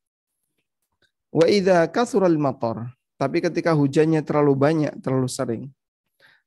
[1.30, 2.90] Wa idza kasural matar
[3.20, 5.68] Tapi ketika hujannya terlalu banyak, terlalu sering,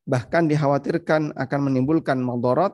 [0.09, 2.73] bahkan dikhawatirkan akan menimbulkan madarat,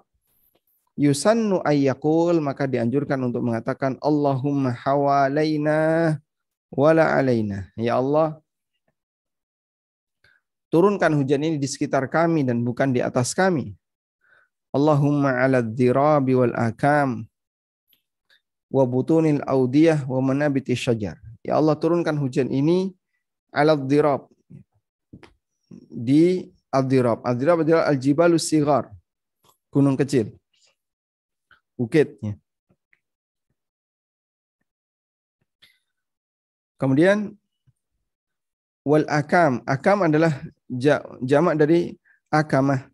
[0.96, 6.16] yusannu ayyakul, maka dianjurkan untuk mengatakan Allahumma hawalaina
[6.72, 7.72] wala alaina.
[7.76, 8.40] Ya Allah,
[10.68, 13.79] turunkan hujan ini di sekitar kami dan bukan di atas kami.
[14.70, 17.26] Allahumma ala dhirabi wal akam
[18.70, 20.78] wa butunil audiyah wa manabiti.
[21.42, 22.94] Ya Allah turunkan hujan ini
[23.50, 24.30] ala dhirab
[25.90, 27.26] di al-dhirab.
[27.26, 28.94] Al-dhirab adalah al-jibalus sigar.
[29.74, 30.34] Gunung kecil.
[31.78, 32.18] Bukit.
[32.22, 32.34] Ya.
[36.82, 37.38] Kemudian
[38.82, 39.62] wal akam.
[39.70, 40.34] Akam adalah
[41.22, 41.94] jamak dari
[42.34, 42.89] akamah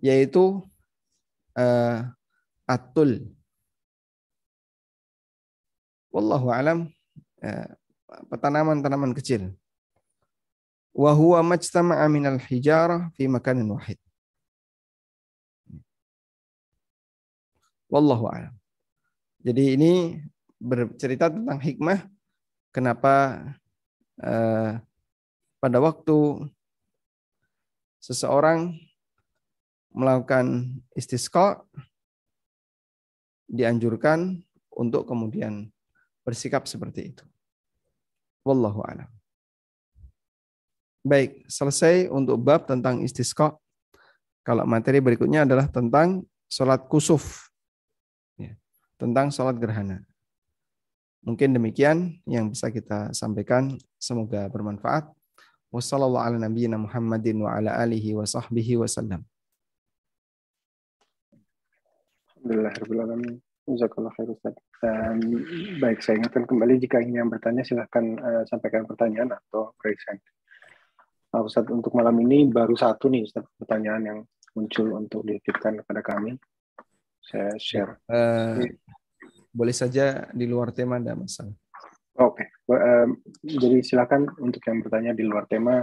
[0.00, 0.62] yaitu
[1.56, 1.98] uh,
[2.68, 3.32] atul.
[6.12, 6.78] Wallahu alam
[7.44, 7.68] uh,
[8.40, 9.52] tanaman-tanaman kecil.
[10.96, 14.00] Wa huwa majtama'a minal hijarah fi makanin wahid.
[17.92, 18.54] Wallahu alam.
[19.44, 19.92] Jadi ini
[20.56, 22.08] bercerita tentang hikmah
[22.72, 23.44] kenapa
[24.24, 24.80] uh,
[25.60, 26.48] pada waktu
[28.00, 28.74] seseorang
[29.96, 31.64] melakukan istisqa
[33.48, 34.44] dianjurkan
[34.76, 35.72] untuk kemudian
[36.20, 37.24] bersikap seperti itu.
[38.44, 39.08] Wallahu a'lam.
[41.00, 43.56] Baik, selesai untuk bab tentang istisqa.
[44.44, 47.48] Kalau materi berikutnya adalah tentang sholat kusuf.
[48.36, 48.52] Ya,
[49.00, 50.04] tentang sholat gerhana.
[51.24, 53.74] Mungkin demikian yang bisa kita sampaikan.
[53.98, 55.10] Semoga bermanfaat.
[55.74, 59.35] Wassalamualaikum warahmatullahi wabarakatuh.
[62.46, 64.54] Alhamdulillah, Jazakallah khair Ustaz.
[64.86, 65.18] Um,
[65.82, 70.22] baik, saya ingatkan kembali jika ingin yang bertanya silahkan uh, sampaikan pertanyaan atau raise hand.
[71.34, 74.18] Uh, Ustaz, untuk malam ini baru satu nih Ustaz, pertanyaan yang
[74.54, 76.38] muncul untuk dititipkan kepada kami.
[77.18, 77.98] Saya share.
[78.06, 78.62] Uh,
[79.50, 81.50] boleh saja di luar tema, ada masalah.
[82.22, 82.78] Oke, okay.
[82.78, 85.82] um, jadi silakan untuk yang bertanya di luar tema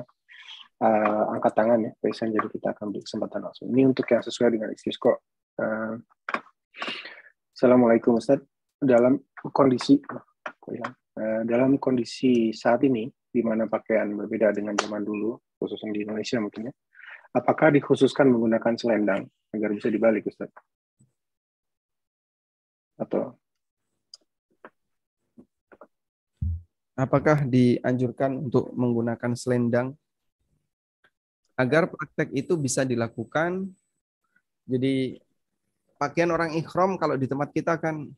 [0.80, 3.68] uh, angkat tangan ya, hand, jadi kita akan beri kesempatan langsung.
[3.76, 5.20] Ini untuk yang sesuai dengan istisqo.
[5.60, 6.00] Uh,
[7.54, 8.42] Assalamualaikum Ustaz.
[8.82, 9.22] Dalam
[9.54, 16.04] kondisi eh, dalam kondisi saat ini di mana pakaian berbeda dengan zaman dulu, khususnya di
[16.04, 16.74] Indonesia mungkin ya,
[17.34, 20.52] apakah dikhususkan menggunakan selendang agar bisa dibalik Ustaz?
[23.00, 23.38] Atau
[26.94, 29.98] apakah dianjurkan untuk menggunakan selendang
[31.58, 33.74] agar praktek itu bisa dilakukan
[34.66, 35.23] jadi
[36.04, 38.12] pakaian orang ikhram kalau di tempat kita kan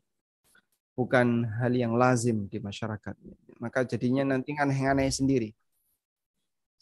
[0.98, 3.14] bukan hal yang lazim di masyarakat.
[3.62, 5.54] Maka jadinya nanti aneh-aneh sendiri.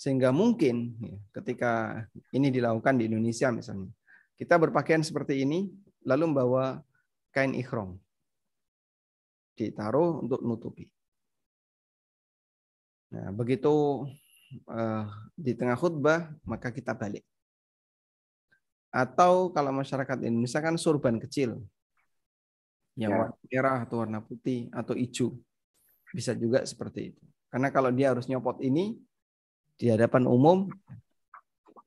[0.01, 2.03] Sehingga mungkin ya, ketika
[2.33, 3.93] ini dilakukan di Indonesia misalnya,
[4.41, 5.69] kita berpakaian seperti ini,
[6.09, 6.81] lalu membawa
[7.37, 8.01] kain ikhram.
[9.55, 10.89] Ditaruh untuk nutupi.
[13.15, 14.03] Nah, begitu
[14.67, 15.07] uh,
[15.39, 17.23] di tengah khutbah, maka kita balik.
[18.95, 21.59] Atau kalau masyarakat Indonesia kan surban kecil.
[22.95, 23.19] Yang ya.
[23.19, 25.35] warna merah atau warna putih atau hijau.
[26.15, 27.23] Bisa juga seperti itu.
[27.51, 28.95] Karena kalau dia harus nyopot ini
[29.75, 30.71] di hadapan umum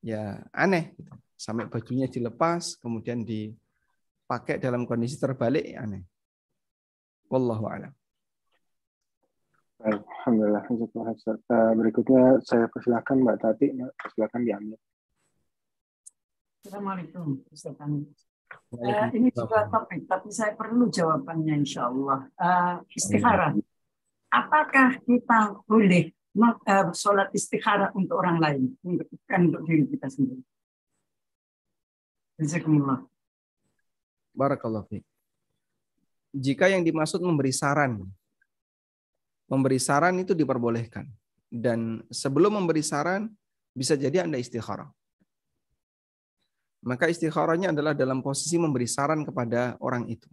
[0.03, 1.16] ya aneh gitu.
[1.39, 6.03] sampai bajunya dilepas kemudian dipakai dalam kondisi terbalik ya aneh.
[7.32, 7.95] Wallahu a'lam.
[9.78, 10.64] Alhamdulillah.
[10.68, 13.68] Eh, berikutnya saya persilahkan Mbak Tati,
[14.16, 14.80] silakan diambil.
[16.68, 17.80] Assalamualaikum Ustaz
[18.76, 22.28] Uh, ini juga topik, tapi saya perlu jawabannya insya Allah.
[22.36, 23.55] Uh, istikharah.
[24.28, 30.43] Apakah kita boleh uh, sholat istikharah untuk orang lain, bukan untuk diri kita sendiri?
[32.39, 33.07] Jazakumullah.
[34.36, 34.84] Barakallah
[36.36, 38.03] Jika yang dimaksud memberi saran,
[39.47, 41.07] memberi saran itu diperbolehkan.
[41.47, 43.32] Dan sebelum memberi saran,
[43.72, 44.91] bisa jadi Anda istikharah.
[46.86, 50.30] Maka istikharahnya adalah dalam posisi memberi saran kepada orang itu.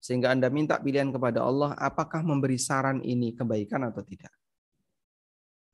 [0.00, 4.32] Sehingga Anda minta pilihan kepada Allah, apakah memberi saran ini kebaikan atau tidak.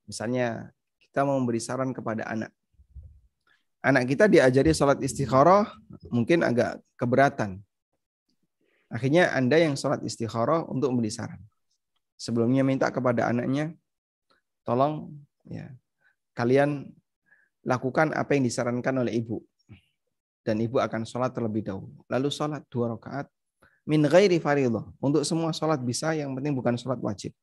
[0.07, 0.70] Misalnya,
[1.03, 2.55] kita mau memberi saran kepada anak.
[3.83, 5.66] Anak kita diajari sholat istikharah,
[6.14, 7.59] mungkin agak keberatan.
[8.91, 11.43] Akhirnya Anda yang sholat istikharah untuk memberi saran.
[12.20, 13.72] Sebelumnya minta kepada anaknya,
[14.62, 15.11] tolong
[15.49, 15.72] ya
[16.37, 16.93] kalian
[17.64, 19.40] lakukan apa yang disarankan oleh ibu.
[20.40, 22.00] Dan ibu akan sholat terlebih dahulu.
[22.08, 23.28] Lalu sholat dua rakaat
[23.84, 24.84] min ghairi faridah.
[25.00, 27.34] Untuk semua sholat bisa, yang penting bukan sholat wajib.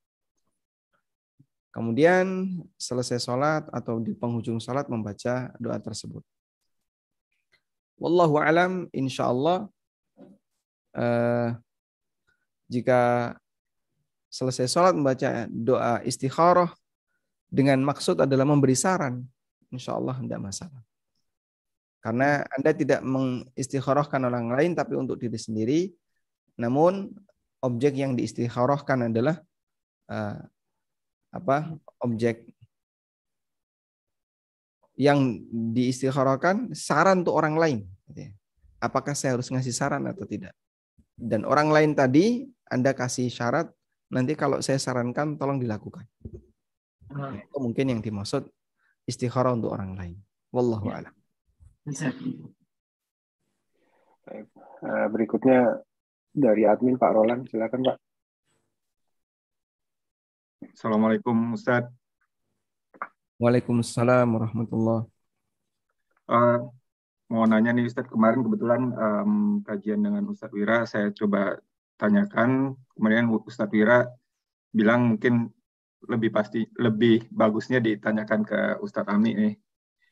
[1.69, 6.25] Kemudian selesai sholat atau di penghujung sholat membaca doa tersebut.
[8.01, 9.69] Wallahu alam, insya Allah
[10.97, 11.49] eh,
[12.65, 13.33] jika
[14.33, 16.73] selesai sholat membaca doa istikharah
[17.45, 19.21] dengan maksud adalah memberi saran,
[19.71, 20.81] insya Allah tidak masalah.
[21.99, 25.79] Karena Anda tidak mengistikharahkan orang lain tapi untuk diri sendiri,
[26.55, 27.11] namun
[27.59, 29.41] objek yang diistikharahkan adalah
[30.07, 30.39] uh,
[31.33, 31.75] apa?
[31.97, 32.45] objek
[34.97, 37.79] yang diistikharahkan saran untuk orang lain.
[38.77, 40.53] Apakah saya harus ngasih saran atau tidak?
[41.17, 43.73] Dan orang lain tadi Anda kasih syarat,
[44.13, 46.05] nanti kalau saya sarankan tolong dilakukan.
[47.09, 47.41] Hmm.
[47.41, 48.45] Itu mungkin yang dimaksud
[49.07, 50.15] istikharah untuk orang lain.
[50.51, 50.99] Wallahu ya.
[50.99, 51.15] a'lam.
[54.27, 55.79] Eh, berikutnya
[56.35, 57.97] dari admin Pak Roland, silakan Pak.
[60.75, 61.87] Assalamualaikum Ustaz.
[63.39, 65.07] Waalaikumsalam warahmatullah.
[66.27, 66.67] Uh,
[67.31, 71.55] mau nanya nih Ustaz, kemarin kebetulan um, kajian dengan Ustadz Wira saya coba
[71.95, 74.11] tanyakan, kemudian Ustadz Wira
[74.75, 75.49] bilang mungkin
[76.05, 79.55] lebih pasti lebih bagusnya ditanyakan ke Ustadz Ami nih.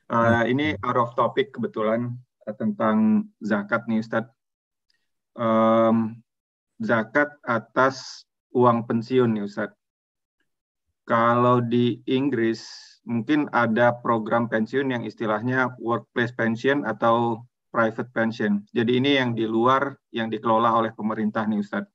[0.06, 2.14] Uh, ini out of topic kebetulan
[2.46, 4.34] uh, tentang zakat nih Ustadz.
[5.38, 6.22] Um,
[6.82, 9.78] zakat atas uang pensiun nih Ustadz.
[11.06, 12.66] Kalau di Inggris
[13.06, 18.66] mungkin ada program pensiun yang istilahnya workplace pension atau private pension.
[18.74, 21.94] Jadi ini yang di luar yang dikelola oleh pemerintah nih Ustadz.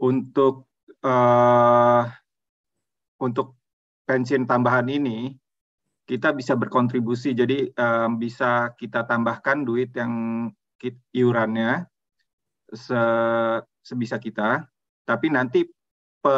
[0.00, 0.69] Untuk
[1.04, 2.02] uh,
[3.20, 3.60] untuk
[4.08, 5.36] pensiun tambahan ini
[6.08, 7.36] kita bisa berkontribusi.
[7.36, 10.46] Jadi um, bisa kita tambahkan duit yang
[11.14, 11.86] iurannya
[12.72, 13.00] se,
[13.84, 14.64] sebisa kita,
[15.06, 15.68] tapi nanti
[16.18, 16.36] pe,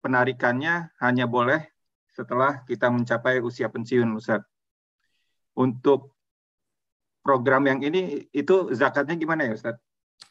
[0.00, 1.66] penarikannya hanya boleh
[2.08, 4.42] setelah kita mencapai usia pensiun, Ustaz.
[5.58, 6.14] Untuk
[7.20, 9.76] program yang ini itu zakatnya gimana ya, Ustaz?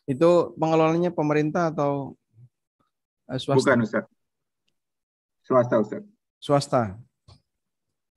[0.08, 2.16] Itu pengelolanya pemerintah atau
[3.36, 3.60] swasta.
[3.60, 4.06] Bukan Ustaz.
[5.44, 6.04] Swasta Ustaz.
[6.40, 6.84] Swasta.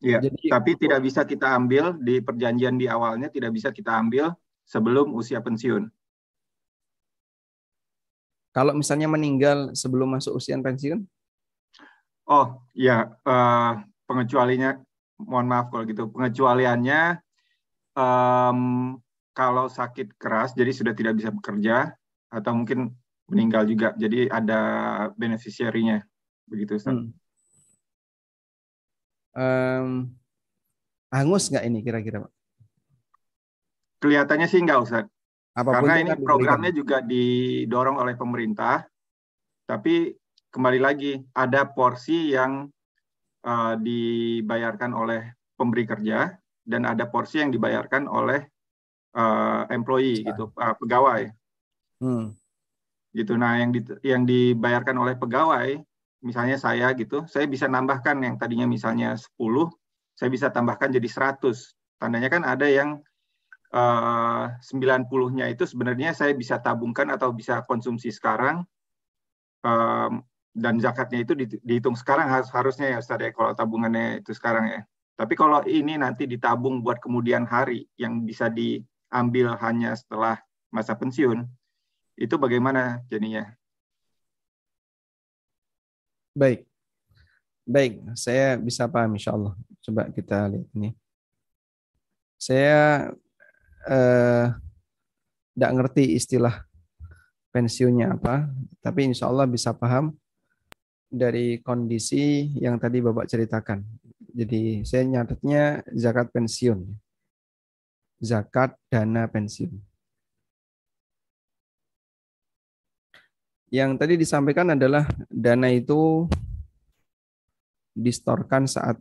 [0.01, 4.33] Iya, Jadi, tapi tidak bisa kita ambil di perjanjian di awalnya tidak bisa kita ambil
[4.65, 5.93] sebelum usia pensiun.
[8.51, 11.05] Kalau misalnya meninggal sebelum masuk usia pensiun?
[12.31, 14.81] Oh, ya, uh, pengecualinya
[15.21, 16.09] mohon maaf kalau gitu.
[16.09, 17.21] Pengecualiannya
[17.95, 18.61] um,
[19.37, 21.93] kalau sakit keras jadi sudah tidak bisa bekerja
[22.33, 22.95] atau mungkin
[23.31, 23.95] meninggal juga.
[23.95, 24.61] Jadi ada
[25.15, 26.03] beneficiary-nya.
[26.51, 26.99] Begitu, Ustaz.
[26.99, 27.15] Hmm.
[29.31, 29.91] Um,
[31.15, 32.33] hangus nggak ini kira-kira, Pak?
[34.03, 35.07] Kelihatannya sih nggak, Ustaz.
[35.55, 38.83] Apa pun Karena ini programnya juga didorong oleh pemerintah.
[39.65, 40.11] Tapi
[40.51, 42.67] kembali lagi, ada porsi yang
[43.47, 45.23] uh, dibayarkan oleh
[45.55, 46.35] pemberi kerja
[46.67, 48.43] dan ada porsi yang dibayarkan oleh
[49.15, 51.31] uh, employee gitu, uh, pegawai.
[52.03, 52.40] Hmm
[53.15, 53.35] gitu.
[53.35, 55.79] Nah, yang di, yang dibayarkan oleh pegawai,
[56.23, 59.71] misalnya saya gitu, saya bisa nambahkan yang tadinya misalnya 10,
[60.15, 61.75] saya bisa tambahkan jadi 100.
[62.01, 63.01] Tandanya kan ada yang
[63.75, 68.65] uh, 90-nya itu sebenarnya saya bisa tabungkan atau bisa konsumsi sekarang
[69.65, 71.33] um, dan zakatnya itu
[71.63, 74.81] dihitung sekarang harus harusnya ya Ustaz ya kalau tabungannya itu sekarang ya.
[75.15, 80.41] Tapi kalau ini nanti ditabung buat kemudian hari yang bisa diambil hanya setelah
[80.73, 81.45] masa pensiun,
[82.21, 83.49] itu bagaimana jadinya?
[86.37, 86.69] Baik.
[87.65, 89.57] Baik, saya bisa paham insya Allah.
[89.81, 90.91] Coba kita lihat ini.
[92.37, 93.09] Saya
[93.89, 94.47] eh,
[95.57, 96.67] tidak ngerti istilah
[97.51, 98.49] pensiunnya apa,
[98.85, 100.15] tapi insya Allah bisa paham
[101.11, 103.83] dari kondisi yang tadi Bapak ceritakan.
[104.31, 106.87] Jadi saya nyatetnya zakat pensiun.
[108.23, 109.90] Zakat dana pensiun.
[113.71, 116.27] Yang tadi disampaikan adalah dana itu
[117.95, 118.99] distorkan saat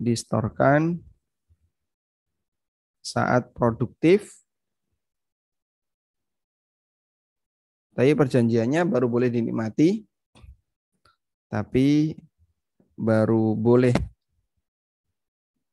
[0.00, 0.96] distorkan
[3.04, 4.40] saat produktif.
[7.92, 10.10] Tapi perjanjiannya baru boleh dinikmati
[11.50, 12.14] tapi
[12.94, 13.92] baru boleh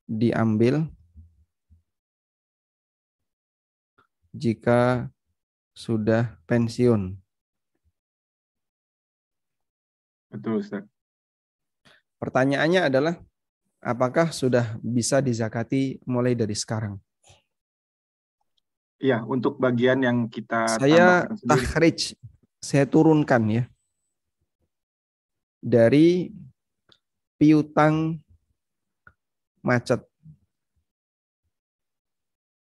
[0.10, 0.90] diambil
[4.34, 5.06] jika
[5.78, 7.14] sudah pensiun.
[10.34, 10.90] Betul, Ustaz.
[12.18, 13.22] Pertanyaannya adalah,
[13.78, 16.98] apakah sudah bisa dizakati mulai dari sekarang?
[18.98, 22.18] Iya, untuk bagian yang kita saya tahrij,
[22.58, 23.64] saya turunkan ya.
[25.62, 26.32] dari
[27.38, 28.18] piutang
[29.62, 30.02] macet.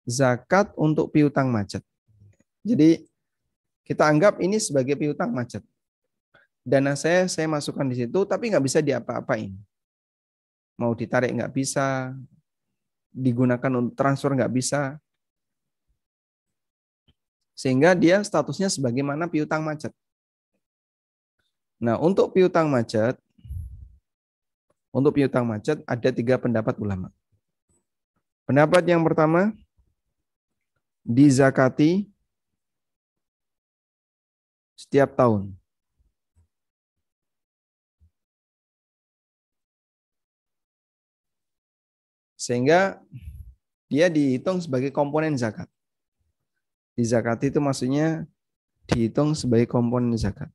[0.07, 1.83] Zakat untuk piutang macet.
[2.67, 3.06] Jadi
[3.87, 5.63] kita anggap ini sebagai piutang macet.
[6.67, 9.55] Dana saya saya masukkan di situ tapi nggak bisa diapa-apain.
[10.75, 12.11] Mau ditarik nggak bisa,
[13.15, 14.99] digunakan untuk transfer nggak bisa.
[17.57, 19.95] Sehingga dia statusnya sebagaimana piutang macet.
[21.81, 23.17] Nah, untuk piutang macet,
[24.93, 27.09] untuk piutang macet ada tiga pendapat ulama.
[28.45, 29.57] Pendapat yang pertama,
[31.07, 32.11] dizakati
[34.77, 35.57] setiap tahun.
[42.37, 43.01] Sehingga
[43.89, 45.67] dia dihitung sebagai komponen zakat.
[46.95, 48.29] Dizakati itu maksudnya
[48.87, 50.53] dihitung sebagai komponen zakat.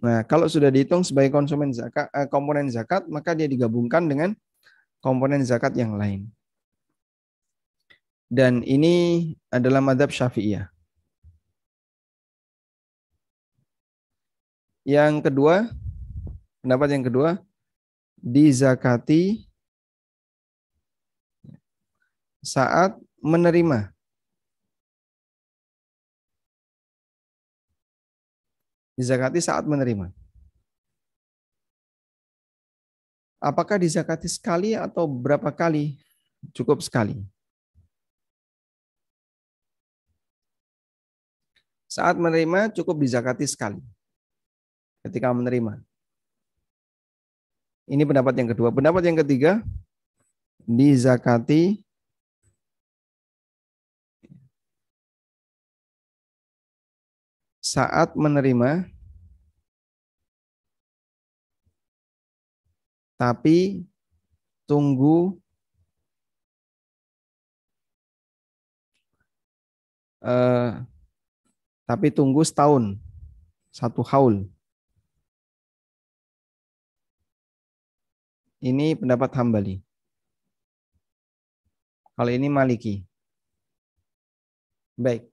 [0.00, 4.32] Nah, kalau sudah dihitung sebagai konsumen zakat, eh, komponen zakat, maka dia digabungkan dengan
[5.04, 6.24] komponen zakat yang lain.
[8.30, 10.70] Dan ini adalah madhab syafi'iyah.
[14.86, 15.66] Yang kedua,
[16.62, 17.30] pendapat yang kedua,
[18.22, 19.50] dizakati
[22.40, 23.92] saat menerima
[29.00, 30.12] Dizakati saat menerima.
[33.40, 35.96] Apakah dizakati sekali atau berapa kali?
[36.52, 37.16] Cukup sekali.
[42.00, 43.76] Saat menerima cukup dizakati sekali.
[45.04, 45.84] Ketika menerima.
[47.92, 48.72] Ini pendapat yang kedua.
[48.72, 49.60] Pendapat yang ketiga,
[50.64, 51.84] dizakati
[57.60, 58.88] saat menerima
[63.20, 63.84] tapi
[64.64, 65.36] tunggu
[70.24, 70.89] eh,
[71.90, 72.94] tapi tunggu setahun.
[73.74, 74.46] Satu haul.
[78.62, 79.82] Ini pendapat Hambali.
[82.14, 83.02] Kalau ini Maliki.
[84.94, 85.26] Baik.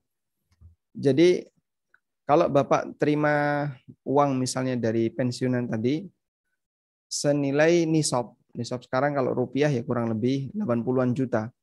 [0.98, 1.46] Jadi
[2.26, 3.70] kalau Bapak terima
[4.02, 6.10] uang misalnya dari pensiunan tadi,
[7.06, 8.34] senilai nisab.
[8.50, 11.54] Nisab sekarang kalau rupiah ya kurang lebih 80-an juta.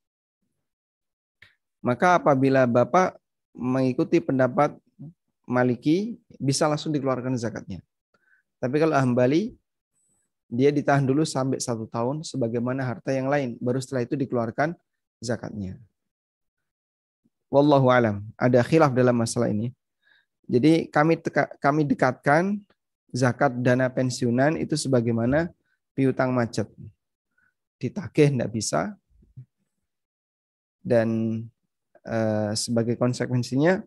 [1.83, 3.19] Maka apabila Bapak
[3.51, 4.84] mengikuti pendapat
[5.45, 7.81] Maliki, bisa langsung dikeluarkan zakatnya.
[8.57, 9.53] Tapi kalau Hambali,
[10.49, 13.57] dia ditahan dulu sampai satu tahun sebagaimana harta yang lain.
[13.61, 14.73] Baru setelah itu dikeluarkan
[15.21, 15.77] zakatnya.
[17.49, 18.25] Wallahu alam.
[18.37, 19.73] Ada khilaf dalam masalah ini.
[20.45, 22.61] Jadi kami teka, kami dekatkan
[23.09, 25.49] zakat dana pensiunan itu sebagaimana
[25.97, 26.69] piutang macet.
[27.81, 28.93] Ditagih tidak bisa.
[30.85, 31.41] Dan
[32.05, 33.81] eh, sebagai konsekuensinya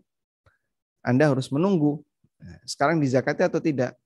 [1.02, 2.02] Anda harus menunggu.
[2.68, 3.98] Sekarang dizakati atau tidak?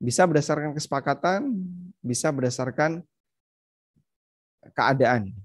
[0.00, 1.52] Bisa berdasarkan kesepakatan,
[2.00, 3.04] bisa berdasarkan
[4.72, 5.36] keadaan.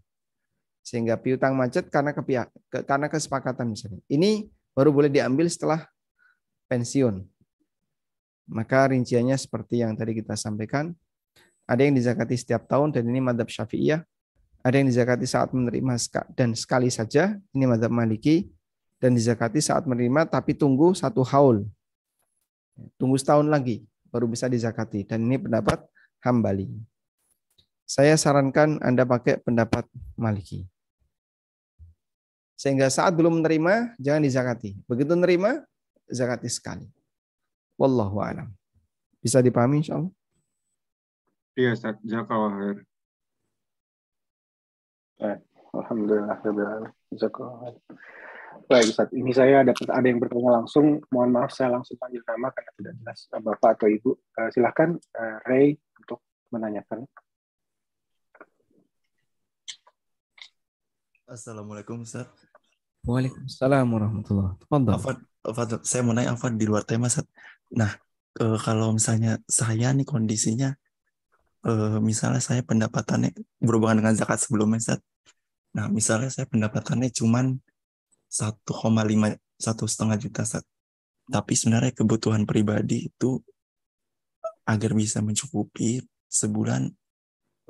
[0.86, 2.48] Sehingga piutang macet karena kepihak,
[2.86, 4.00] karena kesepakatan misalnya.
[4.08, 5.84] Ini baru boleh diambil setelah
[6.72, 7.26] pensiun.
[8.46, 10.94] Maka rinciannya seperti yang tadi kita sampaikan.
[11.66, 14.06] Ada yang dizakati setiap tahun dan ini madhab syafi'iyah.
[14.62, 15.98] Ada yang dizakati saat menerima
[16.38, 17.34] dan sekali saja.
[17.58, 18.46] Ini madhab maliki.
[19.06, 21.62] Dan dizakati saat menerima tapi tunggu satu haul.
[22.98, 25.06] Tunggu setahun lagi baru bisa dizakati.
[25.06, 25.86] Dan ini pendapat
[26.26, 26.66] hambali.
[27.86, 29.86] Saya sarankan Anda pakai pendapat
[30.18, 30.66] maliki.
[32.58, 34.74] Sehingga saat belum menerima, jangan dizakati.
[34.90, 35.62] Begitu menerima,
[36.10, 36.90] zakatnya sekali.
[37.78, 38.50] Wallahu alam.
[39.22, 40.10] Bisa dipahami insyaallah?
[41.54, 41.94] Iya, Ustaz.
[42.02, 42.78] Jazakallah khair.
[45.78, 46.42] Alhamdulillah,
[47.14, 47.78] Jazakallah
[48.66, 49.12] Baik, Ustaz.
[49.12, 51.04] Ini saya ada ada yang bertanya langsung.
[51.12, 54.12] Mohon maaf saya langsung panggil nama karena tidak jelas eh, Bapak atau Ibu.
[54.12, 56.24] Uh, silahkan uh, Ray untuk
[56.56, 57.04] menanyakan.
[61.26, 62.30] Assalamualaikum Ustaz.
[63.06, 65.86] Waalaikumsalam warahmatullahi wabarakatuh.
[65.86, 67.30] Saya mau nanya apa di luar tema Sat.
[67.74, 67.94] Nah,
[68.34, 70.74] e, kalau misalnya saya nih kondisinya,
[71.62, 75.02] e, misalnya saya pendapatannya berhubungan dengan zakat sebelumnya Sat.
[75.78, 77.46] Nah, misalnya saya pendapatannya cuma
[78.36, 78.68] 1,5
[79.56, 80.68] satu setengah juta Sat.
[81.32, 83.40] Tapi sebenarnya kebutuhan pribadi itu
[84.68, 86.92] agar bisa mencukupi sebulan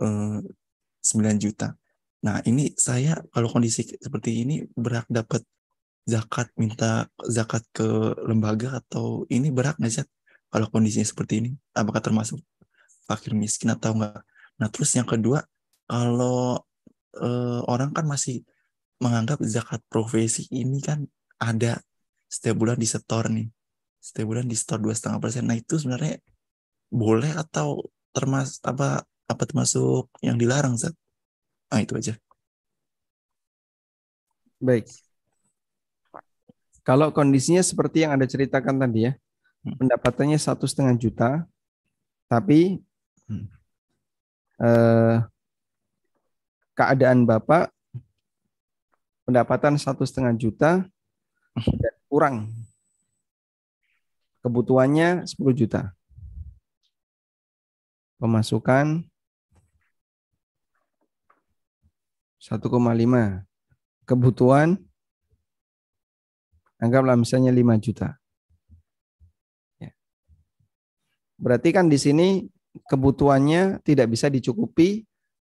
[0.01, 0.07] e,
[0.41, 1.78] 9 juta.
[2.26, 5.45] Nah, ini saya kalau kondisi seperti ini berhak dapat
[6.05, 7.86] zakat minta zakat ke
[8.30, 10.05] lembaga atau ini berat nggak sih
[10.53, 12.38] kalau kondisinya seperti ini apakah termasuk
[13.09, 14.22] fakir miskin atau enggak
[14.61, 15.41] nah terus yang kedua
[15.89, 16.61] kalau
[17.18, 18.45] eh, orang kan masih
[19.02, 21.04] menganggap zakat profesi ini kan
[21.41, 21.80] ada
[22.32, 23.48] setiap bulan di setor nih
[24.00, 26.22] setiap bulan di store dua setengah persen nah itu sebenarnya
[26.93, 27.84] boleh atau
[28.16, 30.93] termas apa apa termasuk yang dilarang Zat?
[31.74, 32.14] Nah itu aja.
[34.62, 34.88] Baik.
[36.86, 39.14] Kalau kondisinya seperti yang Anda ceritakan tadi ya,
[39.66, 39.82] hmm.
[39.82, 41.30] pendapatannya satu setengah juta,
[42.30, 42.78] tapi
[43.26, 43.46] hmm.
[44.62, 45.18] eh,
[46.78, 47.74] keadaan Bapak
[49.26, 50.86] pendapatan satu setengah juta
[51.57, 52.36] dan kurang
[54.45, 55.97] kebutuhannya 10 juta.
[58.21, 59.03] Pemasukan
[62.38, 62.61] 1,5.
[64.05, 64.78] Kebutuhan
[66.78, 68.21] anggaplah misalnya 5 juta.
[69.82, 69.91] Ya.
[71.41, 72.45] Berarti kan di sini
[72.86, 75.09] kebutuhannya tidak bisa dicukupi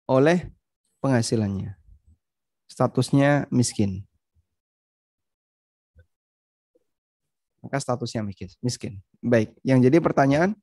[0.07, 0.47] oleh
[1.03, 1.86] penghasilannya.
[2.67, 4.03] Statusnya miskin.
[7.63, 8.49] Maka statusnya miskin.
[8.63, 8.93] miskin.
[9.19, 10.55] Baik, yang jadi pertanyaan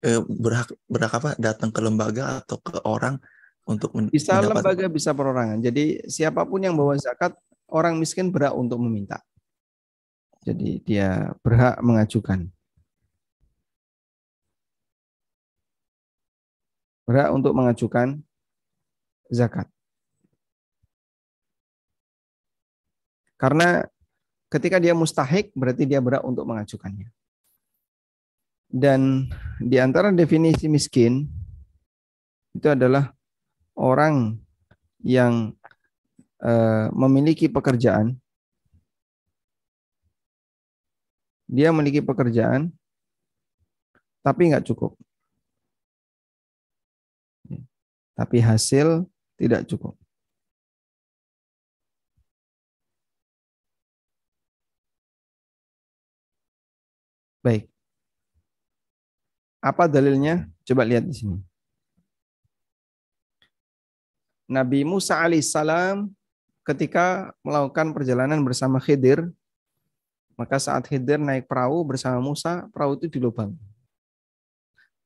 [0.00, 3.20] eh, berhak berhak apa datang ke lembaga atau ke orang
[3.68, 4.56] untuk men bisa mendapat...
[4.56, 5.58] lembaga bisa perorangan.
[5.60, 7.36] Jadi siapa pun yang bawa zakat
[7.68, 9.20] orang miskin berhak untuk meminta.
[10.40, 12.48] Jadi dia berhak mengajukan.
[17.04, 18.22] Berhak untuk mengajukan
[19.28, 19.68] zakat.
[23.40, 23.80] Karena
[24.52, 27.08] ketika dia mustahik berarti dia berhak untuk mengajukannya.
[28.68, 31.24] Dan di antara definisi miskin
[32.52, 33.16] itu adalah
[33.72, 34.36] orang
[35.00, 35.56] yang
[36.44, 38.20] uh, memiliki pekerjaan,
[41.48, 42.68] dia memiliki pekerjaan,
[44.20, 44.92] tapi nggak cukup.
[48.14, 49.08] Tapi hasil
[49.40, 49.96] tidak cukup.
[57.40, 57.68] Baik.
[59.60, 60.48] Apa dalilnya?
[60.64, 61.36] Coba lihat di sini.
[64.50, 66.10] Nabi Musa alaihissalam
[66.66, 69.30] ketika melakukan perjalanan bersama Khidir,
[70.34, 73.54] maka saat Khidir naik perahu bersama Musa, perahu itu dilubang.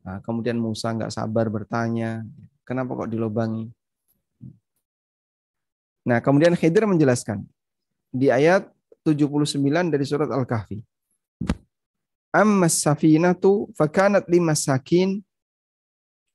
[0.05, 2.24] Nah, kemudian Musa nggak sabar bertanya,
[2.64, 3.68] kenapa kok dilubangi?
[6.05, 7.45] Nah, kemudian Khidir menjelaskan
[8.12, 8.68] di ayat
[9.05, 10.80] 79 dari surat Al-Kahfi.
[12.35, 15.22] Amma safinatu fakanat limasakin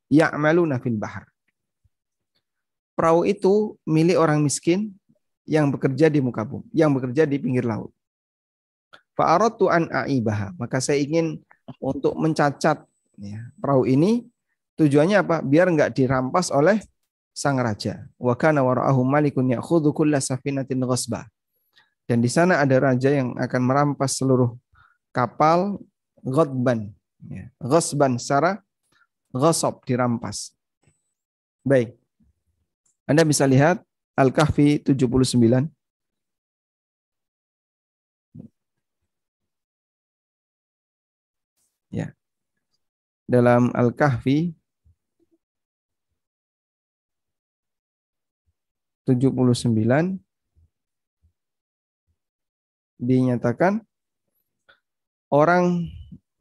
[0.07, 1.27] ya'maluna fil bahar
[2.99, 4.91] perahu itu milik orang miskin
[5.47, 7.95] yang bekerja di muka bumi, yang bekerja di pinggir laut.
[9.15, 11.39] Fa'aratu an aibaha, maka saya ingin
[11.79, 12.83] untuk mencacat
[13.15, 14.27] ya, perahu ini
[14.75, 15.39] tujuannya apa?
[15.39, 16.83] Biar nggak dirampas oleh
[17.31, 18.03] sang raja.
[18.19, 21.23] Wa kana wara'ahu malikun ya'khudhu kulla safinatin ghasbah.
[22.03, 24.59] Dan di sana ada raja yang akan merampas seluruh
[25.11, 25.81] kapal
[26.23, 26.93] ghadban.
[27.27, 27.51] Ya,
[28.15, 28.63] secara
[29.35, 30.55] ghasab dirampas.
[31.65, 31.95] Baik.
[33.09, 33.83] Anda bisa lihat
[34.15, 35.67] Al-Kahfi 79.
[41.89, 42.13] Ya.
[43.25, 44.53] Dalam Al-Kahfi
[49.09, 50.21] 79
[53.01, 53.88] dinyatakan
[55.29, 55.89] orang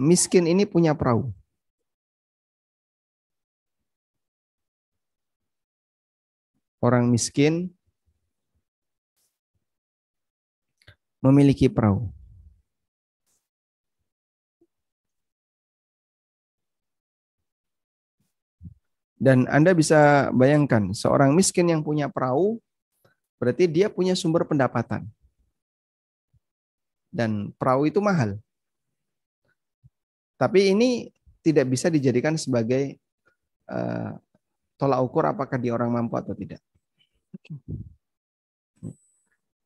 [0.01, 1.33] miskin ini punya perahu.
[6.79, 7.75] orang miskin
[11.19, 12.11] memiliki perahu.
[19.19, 22.63] Dan Anda bisa bayangkan, seorang miskin yang punya perahu,
[23.43, 25.11] berarti dia punya sumber pendapatan.
[27.11, 28.39] Dan perahu itu mahal.
[30.39, 31.11] Tapi ini
[31.43, 32.97] tidak bisa dijadikan sebagai
[33.67, 34.15] uh,
[34.79, 36.63] tolak ukur apakah dia orang mampu atau tidak.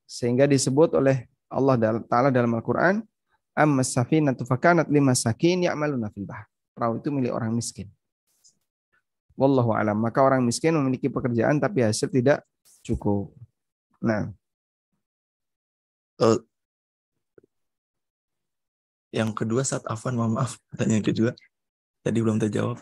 [0.08, 3.04] Sehingga disebut oleh Allah Ta'ala dalam Al-Quran,
[3.52, 6.48] Amma safinatu fakanat lima sakin ya'maluna fil bahr.
[6.72, 7.84] Perahu itu milik orang miskin.
[9.36, 10.00] Wallahu alam.
[10.00, 12.40] Maka orang miskin memiliki pekerjaan tapi hasil tidak
[12.80, 13.36] cukup.
[14.00, 14.32] Nah.
[16.16, 16.40] Uh,
[19.12, 20.56] yang kedua saat Afan, mohon maaf.
[20.72, 21.30] Pertanyaan kedua.
[22.00, 22.80] Tadi belum terjawab.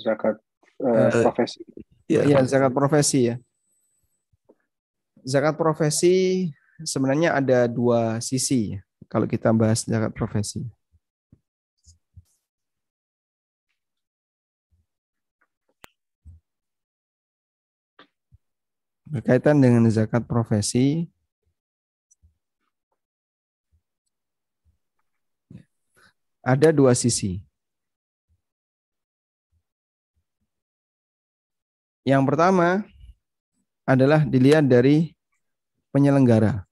[0.00, 0.38] Zakat
[0.80, 1.60] uh, uh, profesi.
[2.06, 3.36] Ya, ya zakat profesi ya.
[5.26, 6.48] Zakat profesi
[6.86, 8.78] sebenarnya ada dua sisi
[9.10, 10.62] kalau kita bahas zakat profesi.
[19.10, 21.10] Berkaitan dengan zakat profesi,
[26.40, 27.40] ada dua sisi.
[32.00, 32.82] Yang pertama
[33.84, 35.12] adalah dilihat dari
[35.92, 36.64] penyelenggara.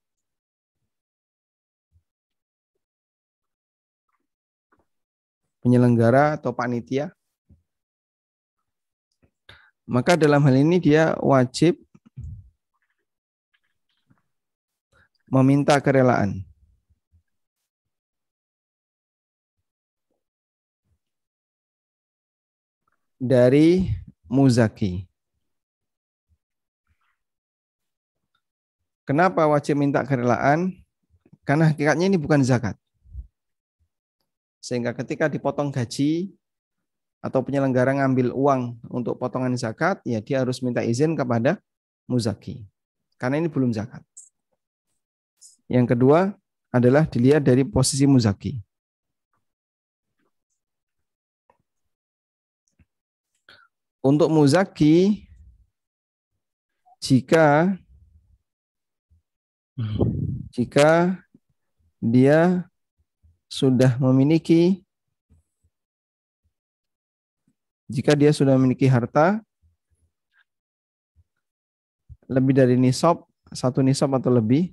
[5.61, 7.13] Penyelenggara atau panitia.
[9.85, 11.77] Maka dalam hal ini dia wajib
[15.29, 16.48] meminta kerelaan.
[23.19, 23.91] Dari
[24.31, 25.03] muzaki.
[29.03, 30.71] Kenapa wajib minta kerelaan?
[31.43, 32.79] Karena hakikatnya ini bukan zakat.
[34.63, 36.31] Sehingga ketika dipotong gaji
[37.19, 41.59] atau penyelenggara ngambil uang untuk potongan zakat, ya dia harus minta izin kepada
[42.07, 42.63] muzaki.
[43.19, 44.05] Karena ini belum zakat.
[45.67, 46.31] Yang kedua
[46.69, 48.61] adalah dilihat dari posisi muzaki.
[53.99, 55.27] Untuk muzaki,
[57.03, 57.75] jika
[60.51, 61.19] jika
[61.99, 62.67] dia
[63.47, 64.83] sudah memiliki
[67.89, 69.41] jika dia sudah memiliki harta
[72.29, 74.69] lebih dari nisab, satu nisab atau lebih,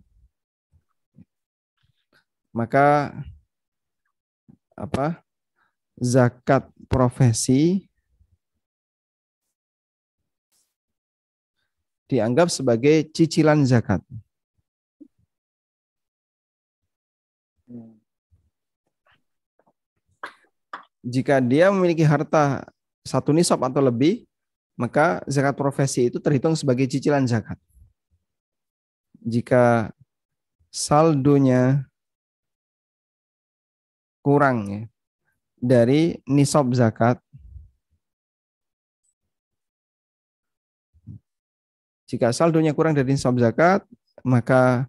[2.52, 3.16] maka
[4.76, 5.24] apa
[5.96, 7.88] zakat profesi
[12.06, 14.02] dianggap sebagai cicilan zakat.
[21.06, 22.66] Jika dia memiliki harta
[23.06, 24.26] satu nisab atau lebih,
[24.74, 27.58] maka zakat profesi itu terhitung sebagai cicilan zakat.
[29.22, 29.94] Jika
[30.70, 31.86] saldonya
[34.26, 34.82] kurang ya,
[35.56, 37.22] dari nisab zakat,
[42.06, 43.82] jika saldonya kurang dari nisab zakat,
[44.22, 44.86] maka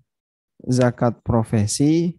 [0.66, 2.18] zakat profesi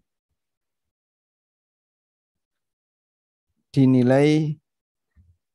[3.70, 4.58] dinilai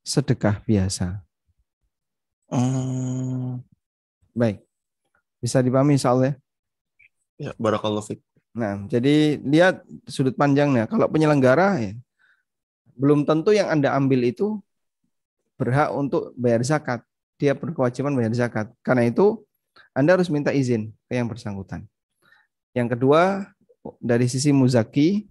[0.04, 1.20] sedekah biasa.
[2.48, 3.60] Hmm.
[4.32, 4.64] Baik.
[5.44, 6.40] Bisa dipahami soalnya?
[7.36, 8.24] Ya, barakallahu fiqh.
[8.54, 10.86] Nah, jadi lihat sudut pandangnya.
[10.86, 11.92] Kalau penyelenggara ya,
[12.94, 14.62] belum tentu yang Anda ambil itu
[15.58, 17.02] berhak untuk bayar zakat.
[17.40, 18.70] Dia berkewajiban bayar zakat.
[18.84, 19.42] Karena itu
[19.94, 21.86] Anda harus minta izin ke yang bersangkutan.
[22.74, 23.50] Yang kedua,
[24.02, 25.26] dari sisi muzaki,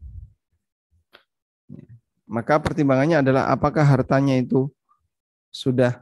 [2.23, 4.71] maka pertimbangannya adalah apakah hartanya itu
[5.53, 6.01] sudah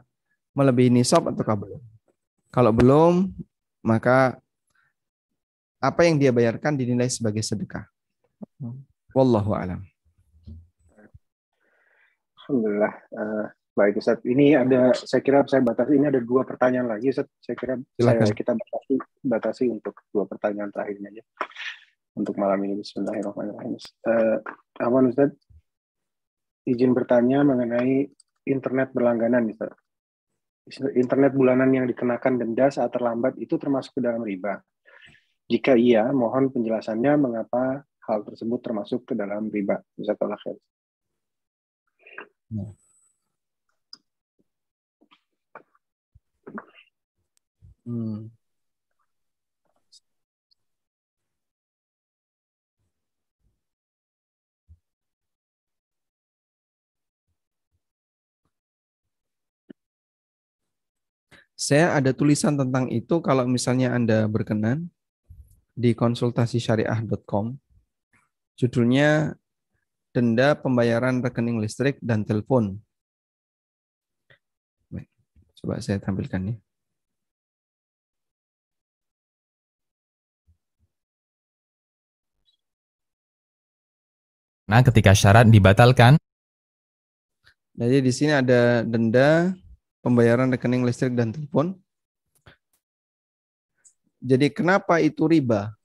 [0.56, 1.82] melebihi nisab atau belum.
[2.52, 3.32] Kalau belum,
[3.82, 4.38] maka
[5.82, 7.88] apa yang dia bayarkan dinilai sebagai sedekah.
[9.12, 9.82] Wallahu alam.
[12.38, 12.94] Alhamdulillah.
[13.12, 14.20] Uh, baik Ustaz.
[14.22, 17.28] Ini ada saya kira saya batasi ini ada dua pertanyaan lagi Ustaz.
[17.40, 18.94] Saya kira saya, kita batasi
[19.24, 21.24] batasi untuk dua pertanyaan terakhirnya aja.
[22.12, 23.80] Untuk malam ini Bismillahirrahmanirrahim.
[24.04, 24.38] Uh,
[24.84, 25.32] Aman Ustaz,
[26.68, 28.12] izin bertanya mengenai
[28.44, 29.72] internet berlangganan, Mister.
[30.94, 34.62] Internet bulanan yang dikenakan denda saat terlambat itu termasuk ke dalam riba.
[35.50, 39.82] Jika iya, mohon penjelasannya mengapa hal tersebut termasuk ke dalam riba.
[39.98, 40.60] Bisa khair.
[47.86, 48.30] Hmm.
[61.56, 64.90] Saya ada tulisan tentang itu kalau misalnya Anda berkenan
[65.78, 67.54] di konsultasisyariah.com.
[68.58, 69.38] Judulnya
[70.12, 72.82] Denda Pembayaran Rekening Listrik dan Telepon.
[75.62, 76.71] Coba saya tampilkan ya.
[84.72, 86.16] Nah, ketika syarat dibatalkan.
[87.76, 89.52] Jadi di sini ada denda
[90.00, 91.76] pembayaran rekening listrik dan telepon.
[94.16, 95.76] Jadi kenapa itu riba?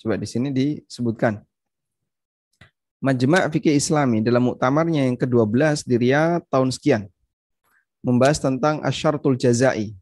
[0.00, 1.44] Coba di sini disebutkan.
[3.04, 7.04] Majma' Fikih Islami dalam muktamarnya yang ke-12 di Riyadh tahun sekian
[8.00, 9.92] membahas tentang asyartul jazai.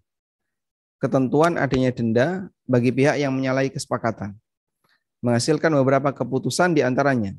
[0.97, 4.39] ketentuan adanya denda bagi pihak yang menyalahi kesepakatan.
[5.19, 7.37] Menghasilkan beberapa keputusan di antaranya.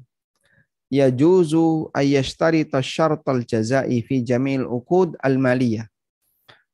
[0.88, 5.92] Ya juzu ayyashtari tasyartal jazai fi jamil uqud al-maliyah.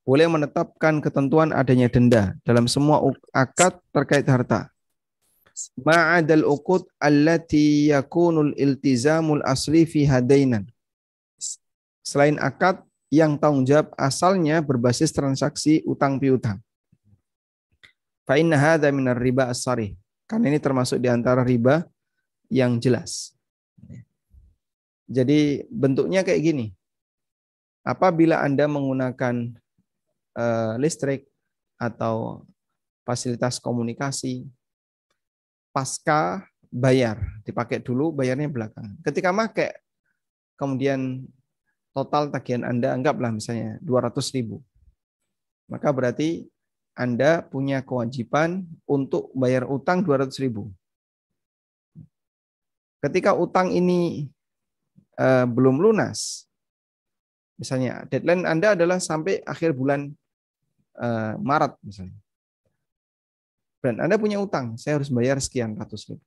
[0.05, 3.01] Boleh menetapkan ketentuan adanya denda dalam semua
[3.33, 4.69] akad terkait harta.
[5.79, 10.69] Ma'adal uqud allati yakunul iltizamul asli fi hadainan.
[12.05, 12.83] Selain akad
[13.13, 16.59] yang tanggung jawab asalnya berbasis transaksi utang piutang.
[18.25, 19.63] Fa inna hadza minar riba as
[20.27, 21.85] Karena ini termasuk di antara riba
[22.49, 23.33] yang jelas.
[25.07, 26.65] Jadi bentuknya kayak gini.
[27.83, 29.51] Apabila Anda menggunakan
[30.39, 31.27] uh, listrik
[31.75, 32.47] atau
[33.03, 34.47] fasilitas komunikasi,
[35.75, 38.95] pasca bayar, dipakai dulu, bayarnya belakang.
[39.03, 39.75] Ketika pakai,
[40.55, 41.27] kemudian
[41.91, 44.63] total tagihan Anda anggaplah misalnya 200 ribu.
[45.67, 46.47] Maka berarti
[46.93, 50.69] anda punya kewajiban untuk bayar utang 200 ribu.
[53.01, 54.29] Ketika utang ini
[55.17, 56.47] uh, belum lunas,
[57.57, 60.09] misalnya deadline Anda adalah sampai akhir bulan
[60.97, 62.17] uh, Maret misalnya.
[63.83, 66.23] Dan Anda punya utang, saya harus bayar sekian ratus ribu.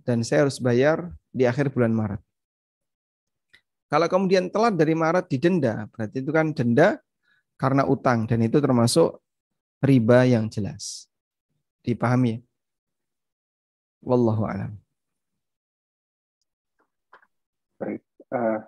[0.00, 2.22] Dan saya harus bayar di akhir bulan Maret.
[3.90, 6.96] Kalau kemudian telat dari Maret didenda, berarti itu kan denda
[7.60, 9.20] karena utang dan itu termasuk
[9.84, 11.10] riba yang jelas.
[11.84, 12.40] Dipahami?
[14.00, 14.80] Wallahu alam.
[17.76, 18.00] Baik,
[18.34, 18.58] uh,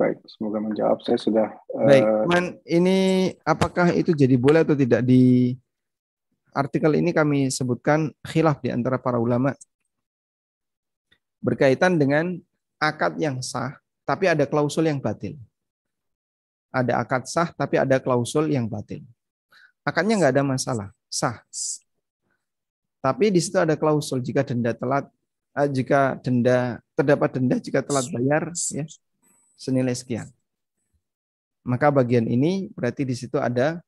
[0.00, 0.22] baik.
[0.28, 1.02] Semoga menjawab.
[1.04, 1.48] Saya sudah.
[1.72, 2.98] Uh, baik, Man, ini
[3.42, 5.56] apakah itu jadi boleh atau tidak di
[6.52, 9.54] artikel ini kami sebutkan khilaf di antara para ulama
[11.38, 12.34] berkaitan dengan
[12.82, 15.38] akad yang sah, tapi ada klausul yang batil.
[16.68, 19.06] Ada akad sah, tapi ada klausul yang batil
[19.88, 21.40] akadnya nggak ada masalah, sah.
[23.00, 25.17] Tapi di situ ada klausul jika denda telat, eh,
[25.66, 28.86] jika denda terdapat denda jika telat bayar, ya
[29.58, 30.30] senilai sekian.
[31.66, 33.82] Maka bagian ini berarti di situ ada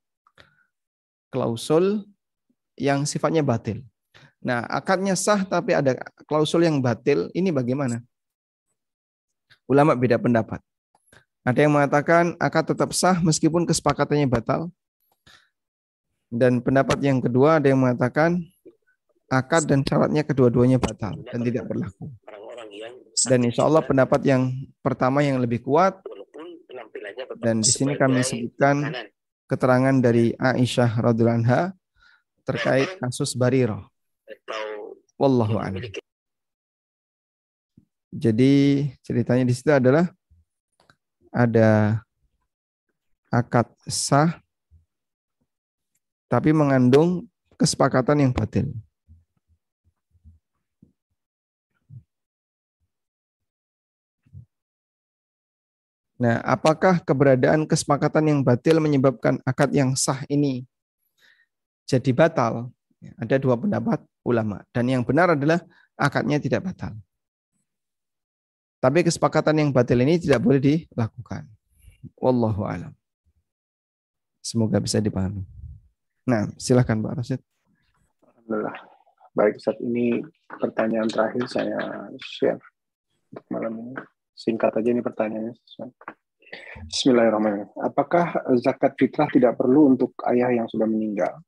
[1.31, 2.03] klausul
[2.75, 3.87] yang sifatnya batil.
[4.43, 5.95] Nah, akadnya sah tapi ada
[6.27, 8.03] klausul yang batil, ini bagaimana?
[9.71, 10.59] Ulama beda pendapat.
[11.47, 14.69] Ada yang mengatakan akad tetap sah meskipun kesepakatannya batal.
[16.31, 18.50] Dan pendapat yang kedua ada yang mengatakan
[19.31, 22.11] akad dan syaratnya kedua-duanya batal dan tidak berlaku.
[23.31, 24.51] Dan insya Allah pendapat yang
[24.83, 26.03] pertama yang lebih kuat
[27.39, 28.91] dan di sini kami sebutkan
[29.47, 31.73] keterangan dari Aisyah radhiallahu anha
[32.45, 33.89] terkait kasus Bariro.
[35.17, 35.85] Wallahu a'lam.
[38.11, 40.11] Jadi ceritanya di situ adalah
[41.31, 42.03] ada
[43.31, 44.43] akad sah
[46.27, 48.71] tapi mengandung kesepakatan yang batil.
[56.21, 60.69] Nah, apakah keberadaan kesepakatan yang batil menyebabkan akad yang sah ini
[61.89, 62.69] jadi batal?
[63.17, 64.61] Ada dua pendapat ulama.
[64.69, 65.65] Dan yang benar adalah
[65.97, 66.93] akadnya tidak batal.
[68.85, 71.49] Tapi kesepakatan yang batil ini tidak boleh dilakukan.
[72.21, 72.93] Wallahu alam.
[74.45, 75.45] Semoga bisa dipahami.
[76.29, 77.41] Nah, silakan Pak Rasid.
[78.25, 78.77] Alhamdulillah.
[79.33, 81.81] Baik, saat ini pertanyaan terakhir saya
[82.21, 82.61] share
[83.33, 83.95] untuk malam ini.
[84.41, 85.53] Singkat aja ini pertanyaannya.
[86.89, 87.77] Bismillahirrahmanirrahim.
[87.77, 91.45] Apakah zakat fitrah tidak perlu untuk ayah yang sudah meninggal?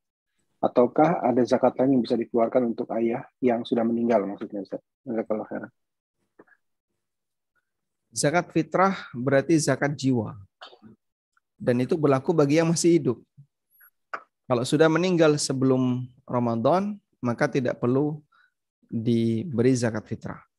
[0.60, 4.60] Ataukah ada zakat lain yang bisa dikeluarkan untuk ayah yang sudah meninggal maksudnya?
[8.12, 10.36] Zakat fitrah berarti zakat jiwa.
[11.56, 13.18] Dan itu berlaku bagi yang masih hidup.
[14.44, 18.20] Kalau sudah meninggal sebelum Ramadan, maka tidak perlu
[18.84, 20.51] diberi zakat fitrah.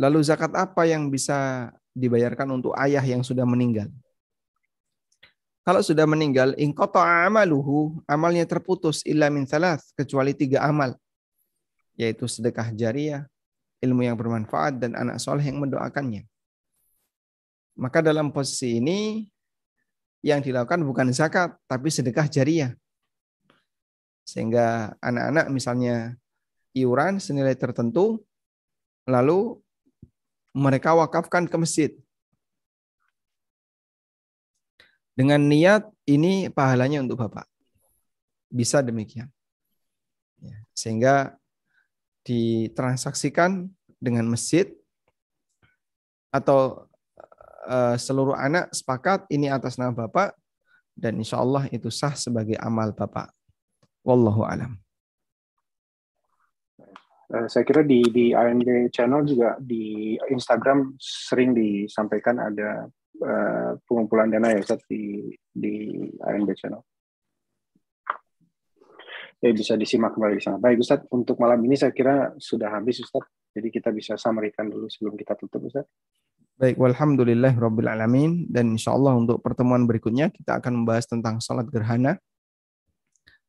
[0.00, 3.92] Lalu zakat apa yang bisa dibayarkan untuk ayah yang sudah meninggal?
[5.60, 10.96] Kalau sudah meninggal, ingkota amaluhu, amalnya terputus illa min thalath, kecuali tiga amal,
[12.00, 13.28] yaitu sedekah jariah,
[13.84, 16.24] ilmu yang bermanfaat, dan anak soleh yang mendoakannya.
[17.76, 19.28] Maka dalam posisi ini,
[20.24, 22.72] yang dilakukan bukan zakat, tapi sedekah jariah.
[24.24, 26.16] Sehingga anak-anak misalnya
[26.72, 28.24] iuran senilai tertentu,
[29.04, 29.60] lalu
[30.54, 31.90] mereka wakafkan ke masjid.
[35.14, 37.44] Dengan niat ini pahalanya untuk Bapak.
[38.50, 39.28] Bisa demikian.
[40.40, 41.36] Ya, sehingga
[42.24, 43.68] ditransaksikan
[44.00, 44.70] dengan masjid
[46.32, 46.90] atau
[47.70, 50.34] Eh, seluruh anak sepakat ini atas nama Bapak,
[50.96, 53.30] dan insya Allah itu sah sebagai amal Bapak.
[54.02, 54.74] Wallahu alam.
[57.30, 62.90] Uh, saya kira di di AND channel juga di Instagram sering disampaikan ada
[63.22, 65.94] uh, pengumpulan dana ya Ustaz di di
[66.26, 66.82] AND channel.
[69.38, 70.58] Ya bisa disimak kembali di sana.
[70.58, 73.22] Baik Ustaz, untuk malam ini saya kira sudah habis Ustaz.
[73.54, 75.86] Jadi kita bisa samarikan dulu sebelum kita tutup Ustaz.
[76.58, 81.70] Baik, walhamdulillah rabbil alamin dan insya Allah untuk pertemuan berikutnya kita akan membahas tentang salat
[81.70, 82.18] gerhana.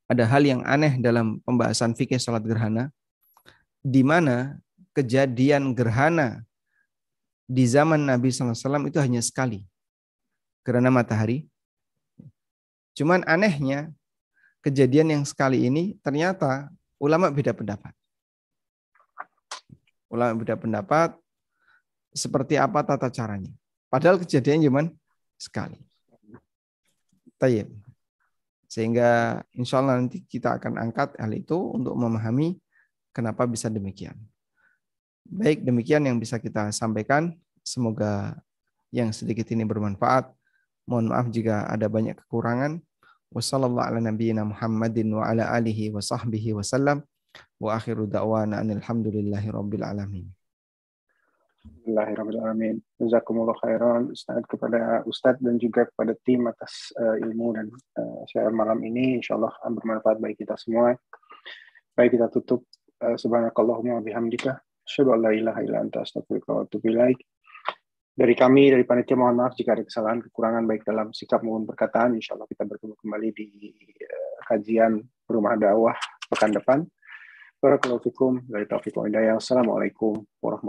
[0.06, 2.94] Ada hal yang aneh dalam pembahasan fikih salat gerhana
[3.82, 4.62] di mana
[4.94, 6.46] kejadian gerhana
[7.50, 9.66] di zaman Nabi SAW itu hanya sekali.
[10.62, 11.50] Gerhana matahari.
[12.94, 13.90] Cuman anehnya
[14.62, 16.70] kejadian yang sekali ini ternyata
[17.02, 17.92] ulama beda pendapat.
[20.08, 21.18] Ulama beda pendapat
[22.14, 23.52] seperti apa tata caranya.
[23.90, 24.88] Padahal kejadian cuma
[25.36, 25.82] sekali.
[27.42, 27.74] Tayyib.
[28.72, 32.56] Sehingga insya Allah nanti kita akan angkat hal itu untuk memahami
[33.16, 34.18] kenapa bisa demikian.
[35.28, 37.38] Baik demikian yang bisa kita sampaikan.
[37.62, 38.36] Semoga
[38.92, 40.34] yang sedikit ini bermanfaat.
[40.90, 42.82] Mohon maaf jika ada banyak kekurangan.
[43.32, 44.04] Wassalamualaikum
[51.64, 54.12] warahmatullahi wabarakatuh.
[54.12, 57.70] Ustaz kepada Ustaz dan juga kepada tim atas uh, ilmu dan
[58.02, 59.22] uh, malam ini.
[59.22, 60.98] Insya Allah bermanfaat bagi kita semua.
[61.94, 62.66] Baik kita tutup.
[63.02, 64.62] Uh, Subhanakallahumma bihamdika.
[64.86, 66.94] Asyhadu an la ilaha illa anta astaghfiruka wa atubu.
[68.14, 72.14] Dari kami, dari panitia mohon maaf jika ada kesalahan, kekurangan baik dalam sikap maupun perkataan.
[72.14, 73.48] Insya Allah kita bertemu kembali di
[74.06, 75.98] uh, kajian rumah dakwah
[76.30, 76.86] pekan depan.
[77.58, 78.46] Barakallahu fikum.
[78.54, 80.60] Assalamualaikum warahmatullahi